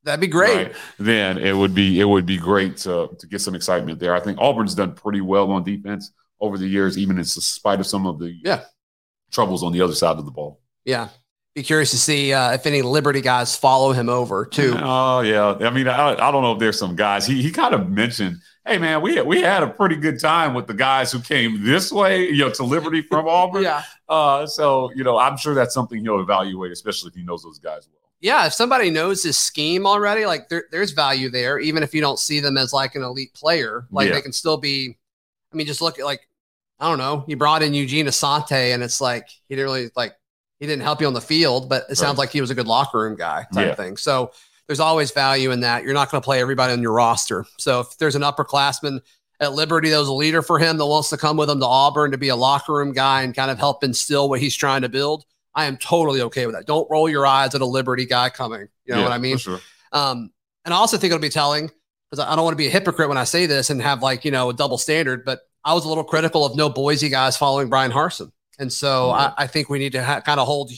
That'd 0.03 0.19
be 0.23 0.27
great. 0.29 0.57
right, 0.69 0.75
then 0.99 1.37
it 1.37 1.53
would 1.55 1.75
be 1.75 2.01
it 2.01 2.05
would 2.05 2.25
be 2.25 2.39
great 2.39 2.79
to 2.79 3.15
to 3.19 3.27
get 3.27 3.43
some 3.43 3.55
excitement 3.55 4.01
there. 4.01 4.15
I 4.17 4.21
think 4.21 4.39
Auburn's 4.41 4.75
done 4.75 4.95
pretty 4.95 5.21
well 5.21 5.53
on 5.53 5.63
defense 5.63 6.11
over 6.41 6.57
the 6.57 6.67
years, 6.67 6.97
even 6.97 7.19
in 7.19 7.25
spite 7.25 7.81
of 7.81 7.87
some 7.87 8.07
of 8.07 8.19
the 8.19 8.33
Yeah. 8.43 8.65
troubles 9.31 9.63
on 9.63 9.73
the 9.73 9.83
other 9.83 9.95
side 9.95 10.17
of 10.17 10.25
the 10.25 10.31
ball. 10.33 10.59
Yeah. 10.87 11.11
Be 11.55 11.63
curious 11.63 11.91
to 11.91 11.99
see 11.99 12.33
uh, 12.33 12.53
if 12.53 12.65
any 12.67 12.81
Liberty 12.81 13.21
guys 13.21 13.55
follow 13.55 13.93
him 13.93 14.09
over 14.09 14.47
too. 14.47 14.75
Oh 14.79 15.21
yeah, 15.21 15.55
I 15.61 15.69
mean 15.71 15.87
I, 15.87 16.13
I 16.15 16.31
don't 16.31 16.43
know 16.43 16.53
if 16.53 16.59
there's 16.59 16.79
some 16.79 16.97
guys. 16.97 17.27
He 17.27 17.43
he 17.43 17.51
kind 17.51 17.75
of 17.75 17.91
mentioned, 17.91 18.39
hey 18.67 18.79
man, 18.79 19.03
we 19.03 19.21
we 19.21 19.43
had 19.43 19.63
a 19.63 19.67
pretty 19.67 19.97
good 19.97 20.19
time 20.19 20.55
with 20.55 20.67
the 20.67 20.73
guys 20.73 21.13
who 21.13 21.21
came 21.21 21.63
this 21.63 21.93
way, 21.93 22.27
you 22.31 22.39
know, 22.39 22.51
to 22.53 22.65
Liberty 22.65 23.03
from 23.03 23.29
Auburn. 23.29 23.65
Yeah. 23.65 23.83
Uh, 24.09 24.47
so 24.47 24.91
you 24.95 25.05
know, 25.05 25.19
I'm 25.19 25.37
sure 25.37 25.55
that's 25.55 25.75
something 25.75 26.01
he'll 26.01 26.21
evaluate, 26.21 26.73
especially 26.73 27.09
if 27.09 27.15
he 27.17 27.23
knows 27.23 27.43
those 27.43 27.59
guys 27.59 27.87
well. 27.93 28.01
Yeah. 28.23 28.47
If 28.47 28.55
somebody 28.55 28.89
knows 28.89 29.23
his 29.23 29.37
scheme 29.37 29.87
already, 29.87 30.25
like 30.25 30.49
there, 30.49 30.65
there's 30.71 30.93
value 30.93 31.29
there, 31.29 31.59
even 31.59 31.83
if 31.83 31.93
you 31.95 32.01
don't 32.01 32.19
see 32.19 32.41
them 32.41 32.57
as 32.57 32.73
like 32.73 32.95
an 32.95 33.03
elite 33.03 33.35
player. 33.35 33.87
Like 33.91 34.09
Yeah. 34.09 34.15
they 34.15 34.23
can 34.23 34.33
still 34.33 34.57
be. 34.57 34.97
I 35.53 35.57
mean, 35.57 35.67
just 35.67 35.83
look 35.83 35.99
at 35.99 36.07
like 36.07 36.27
I 36.81 36.89
don't 36.89 36.97
know. 36.99 37.27
You 37.29 37.37
brought 37.37 37.63
in 37.63 37.75
Eugene 37.75 38.07
Asante, 38.07 38.73
and 38.73 38.83
it's 38.83 39.03
like 39.03 39.29
he 39.51 39.55
didn't 39.55 39.71
really 39.71 39.91
like 39.95 40.15
he 40.63 40.69
didn't 40.69 40.85
help 40.85 41.01
you 41.01 41.09
on 41.09 41.13
the 41.13 41.21
field, 41.21 41.69
but 41.69 41.87
it 41.91 41.97
sounds 41.97 42.19
like 42.19 42.31
he 42.31 42.41
was 42.41 42.51
a 42.51 42.55
good 42.55 42.69
locker 42.69 43.01
room 43.01 43.17
guy 43.17 43.45
type 43.53 43.67
Yeah. 43.67 43.75
thing. 43.75 43.97
So 43.97 44.31
there's 44.69 44.79
always 44.79 45.11
value 45.11 45.51
in 45.51 45.59
that. 45.63 45.83
You're 45.83 45.93
not 45.93 46.09
going 46.09 46.21
to 46.23 46.25
play 46.25 46.41
everybody 46.41 46.73
on 46.73 46.81
your 46.81 46.93
roster. 46.93 47.45
So 47.59 47.81
if 47.81 47.99
there's 47.99 48.15
an 48.15 48.23
upperclassman 48.23 49.01
at 49.41 49.55
Liberty 49.55 49.91
that 49.91 49.99
was 49.99 50.07
a 50.07 50.13
leader 50.13 50.41
for 50.41 50.61
him 50.61 50.77
that 50.77 50.87
wants 50.87 51.11
to 51.11 51.17
come 51.17 51.37
with 51.37 51.51
him 51.51 51.59
to 51.59 51.67
Auburn 51.67 52.13
to 52.13 52.17
be 52.17 52.29
a 52.29 52.37
locker 52.37 52.73
room 52.75 52.93
guy 52.93 53.23
and 53.23 53.35
kind 53.35 53.51
of 53.51 53.59
help 53.59 53.83
instill 53.83 54.29
what 54.29 54.39
he's 54.39 54.55
trying 54.55 54.83
to 54.83 54.89
build, 54.89 55.25
I 55.53 55.65
am 55.65 55.77
totally 55.79 56.21
okay 56.23 56.47
with 56.47 56.55
that. 56.55 56.65
Don't 56.65 56.89
roll 56.89 57.09
your 57.09 57.27
eyes 57.27 57.57
at 57.57 57.61
a 57.61 57.67
Liberty 57.67 58.07
guy 58.07 58.31
coming. 58.31 58.69
You 58.85 58.95
know 58.95 58.99
Yeah, 58.99 59.03
what 59.07 59.13
I 59.13 59.19
mean? 59.19 59.39
Sure. 59.39 59.59
Um, 59.91 60.31
and 60.65 60.73
I 60.73 60.77
also 60.77 60.97
think 60.97 61.11
it'll 61.11 61.21
be 61.21 61.29
telling 61.29 61.73
because 62.09 62.25
I 62.25 62.37
don't 62.37 62.45
want 62.45 62.53
to 62.55 62.57
be 62.57 62.69
a 62.69 62.71
hypocrite 62.71 63.09
when 63.09 63.19
I 63.19 63.25
say 63.25 63.47
this 63.47 63.69
and 63.69 63.83
have 63.83 64.01
like, 64.01 64.25
you 64.25 64.31
know, 64.31 64.51
a 64.51 64.55
double 64.55 64.79
standard, 64.79 65.25
but 65.25 65.41
I 65.65 65.75
was 65.75 65.85
a 65.87 65.89
little 65.89 66.05
critical 66.05 66.45
of 66.45 66.55
no 66.55 66.69
Boise 66.71 67.09
guys 67.09 67.37
following 67.37 67.69
Bryan 67.69 67.91
Harsin. 67.91 68.31
And 68.63 68.73
so 68.73 69.11
I, 69.11 69.33
I 69.37 69.47
think 69.49 69.69
we 69.69 69.81
need 69.81 69.93
to 69.93 70.05
ha- 70.05 70.21
kind 70.21 70.39
of 70.39 70.47
hold 70.47 70.71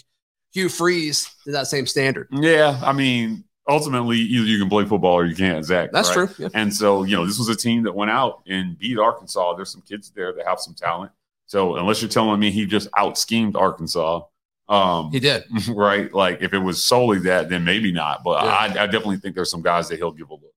Hugh 0.54 0.70
Freeze 0.70 1.30
to 1.44 1.52
that 1.52 1.66
same 1.66 1.86
standard. 1.86 2.28
Yeah, 2.32 2.80
I 2.82 2.94
mean, 2.94 3.44
ultimately, 3.68 4.16
either 4.16 4.46
you 4.46 4.58
can 4.58 4.70
play 4.70 4.86
football 4.86 5.12
or 5.12 5.26
you 5.26 5.36
can't, 5.36 5.62
Zac. 5.64 5.92
That's 5.92 6.08
right? 6.16 6.28
true. 6.28 6.46
Yeah. 6.46 6.48
And 6.54 6.72
so, 6.74 7.02
you 7.04 7.14
know, 7.14 7.26
this 7.26 7.38
was 7.38 7.50
a 7.50 7.54
team 7.54 7.82
that 7.82 7.94
went 7.94 8.10
out 8.10 8.42
and 8.46 8.78
beat 8.78 8.98
Arkansas. 8.98 9.54
There's 9.54 9.70
some 9.70 9.82
kids 9.82 10.10
there 10.16 10.32
that 10.32 10.46
have 10.46 10.60
some 10.60 10.74
talent. 10.74 11.12
So 11.44 11.76
unless 11.76 12.00
you're 12.00 12.08
telling 12.08 12.40
me 12.40 12.50
he 12.50 12.64
just 12.64 12.88
out 12.96 13.18
schemed 13.18 13.54
Arkansas, 13.54 14.22
um, 14.70 15.10
He 15.10 15.20
did. 15.20 15.44
right? 15.68 16.10
Like 16.12 16.40
if 16.40 16.54
it 16.54 16.58
was 16.58 16.82
solely 16.82 17.18
that, 17.20 17.50
then 17.50 17.64
maybe 17.64 17.92
not. 17.92 18.24
But 18.24 18.44
Yeah. 18.44 18.50
I, 18.50 18.64
I 18.64 18.86
definitely 18.86 19.18
think 19.18 19.34
there's 19.34 19.50
some 19.50 19.62
guys 19.62 19.90
that 19.90 19.96
he'll 19.96 20.10
give 20.10 20.30
a 20.30 20.34
look. 20.34 20.53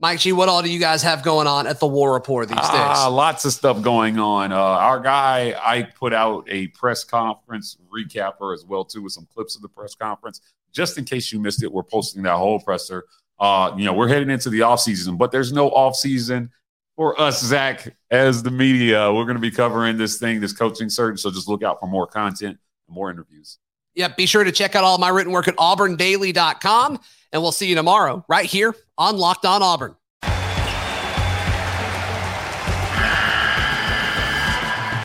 Mike 0.00 0.20
G, 0.20 0.32
what 0.32 0.48
all 0.48 0.62
do 0.62 0.70
you 0.70 0.78
guys 0.78 1.02
have 1.02 1.24
going 1.24 1.48
on 1.48 1.66
at 1.66 1.80
the 1.80 1.86
War 1.86 2.12
Rapport 2.12 2.46
these 2.46 2.56
days? 2.56 2.66
Ah, 2.70 3.08
lots 3.08 3.44
of 3.44 3.52
stuff 3.52 3.82
going 3.82 4.18
on. 4.20 4.52
Uh, 4.52 4.56
our 4.56 5.00
guy, 5.00 5.54
I 5.60 5.82
put 5.82 6.12
out 6.12 6.46
a 6.48 6.68
press 6.68 7.02
conference 7.02 7.76
recapper 7.92 8.54
as 8.54 8.64
well 8.64 8.84
too, 8.84 9.02
with 9.02 9.12
some 9.12 9.26
clips 9.34 9.56
of 9.56 9.62
the 9.62 9.68
press 9.68 9.96
conference. 9.96 10.40
Just 10.72 10.98
in 10.98 11.04
case 11.04 11.32
you 11.32 11.40
missed 11.40 11.64
it, 11.64 11.72
we're 11.72 11.82
posting 11.82 12.22
that 12.22 12.36
whole 12.36 12.60
presser. 12.60 13.06
Uh, 13.40 13.72
you 13.76 13.84
know, 13.84 13.92
we're 13.92 14.08
heading 14.08 14.30
into 14.30 14.50
the 14.50 14.62
off 14.62 14.80
season, 14.80 15.16
but 15.16 15.32
there's 15.32 15.52
no 15.52 15.68
off 15.70 15.96
season 15.96 16.50
for 16.94 17.20
us, 17.20 17.42
Zac, 17.42 17.94
as 18.10 18.42
the 18.42 18.50
media. 18.50 19.12
We're 19.12 19.24
going 19.24 19.36
to 19.36 19.40
be 19.40 19.50
covering 19.50 19.96
this 19.96 20.18
thing, 20.18 20.40
this 20.40 20.52
coaching 20.52 20.90
search. 20.90 21.20
So 21.20 21.30
just 21.30 21.48
look 21.48 21.64
out 21.64 21.80
for 21.80 21.86
more 21.88 22.06
content 22.06 22.58
and 22.86 22.94
more 22.94 23.10
interviews. 23.10 23.58
Yep. 23.94 24.16
Be 24.16 24.26
sure 24.26 24.44
to 24.44 24.52
check 24.52 24.76
out 24.76 24.84
all 24.84 24.98
my 24.98 25.08
written 25.08 25.32
work 25.32 25.48
at 25.48 25.56
auburndaily.com. 25.56 27.00
And 27.32 27.42
we'll 27.42 27.52
see 27.52 27.68
you 27.68 27.74
tomorrow 27.74 28.24
right 28.28 28.46
here 28.46 28.74
on 28.96 29.16
Locked 29.18 29.44
On 29.44 29.62
Auburn. 29.62 29.94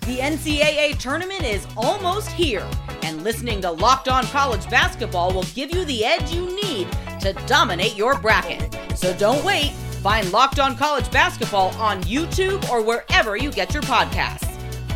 The 0.06 0.20
NCAA 0.20 0.98
tournament 1.00 1.44
is 1.44 1.66
almost 1.78 2.30
here, 2.30 2.68
and 3.04 3.24
listening 3.24 3.62
to 3.62 3.72
Locked 3.72 4.10
On 4.10 4.24
College 4.26 4.70
Basketball 4.70 5.34
will 5.34 5.46
give 5.56 5.74
you 5.74 5.86
the 5.86 6.06
edge 6.06 6.32
you 6.32 6.46
need 6.62 6.88
to 7.22 7.34
dominate 7.48 7.96
your 7.96 8.20
bracket. 8.20 8.78
So 8.96 9.16
don't 9.18 9.44
wait. 9.46 9.72
Find 10.02 10.30
Locked 10.34 10.60
On 10.60 10.76
College 10.76 11.10
Basketball 11.10 11.70
on 11.78 12.04
YouTube 12.04 12.70
or 12.70 12.82
wherever 12.82 13.38
you 13.38 13.52
get 13.52 13.74
your 13.74 13.84
podcasts. 13.84 14.50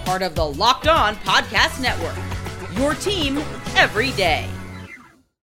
Part 0.05 0.21
of 0.21 0.35
the 0.35 0.45
Locked 0.45 0.87
On 0.87 1.15
Podcast 1.15 1.81
Network. 1.81 2.17
Your 2.77 2.93
team 2.93 3.37
every 3.75 4.11
day. 4.11 4.49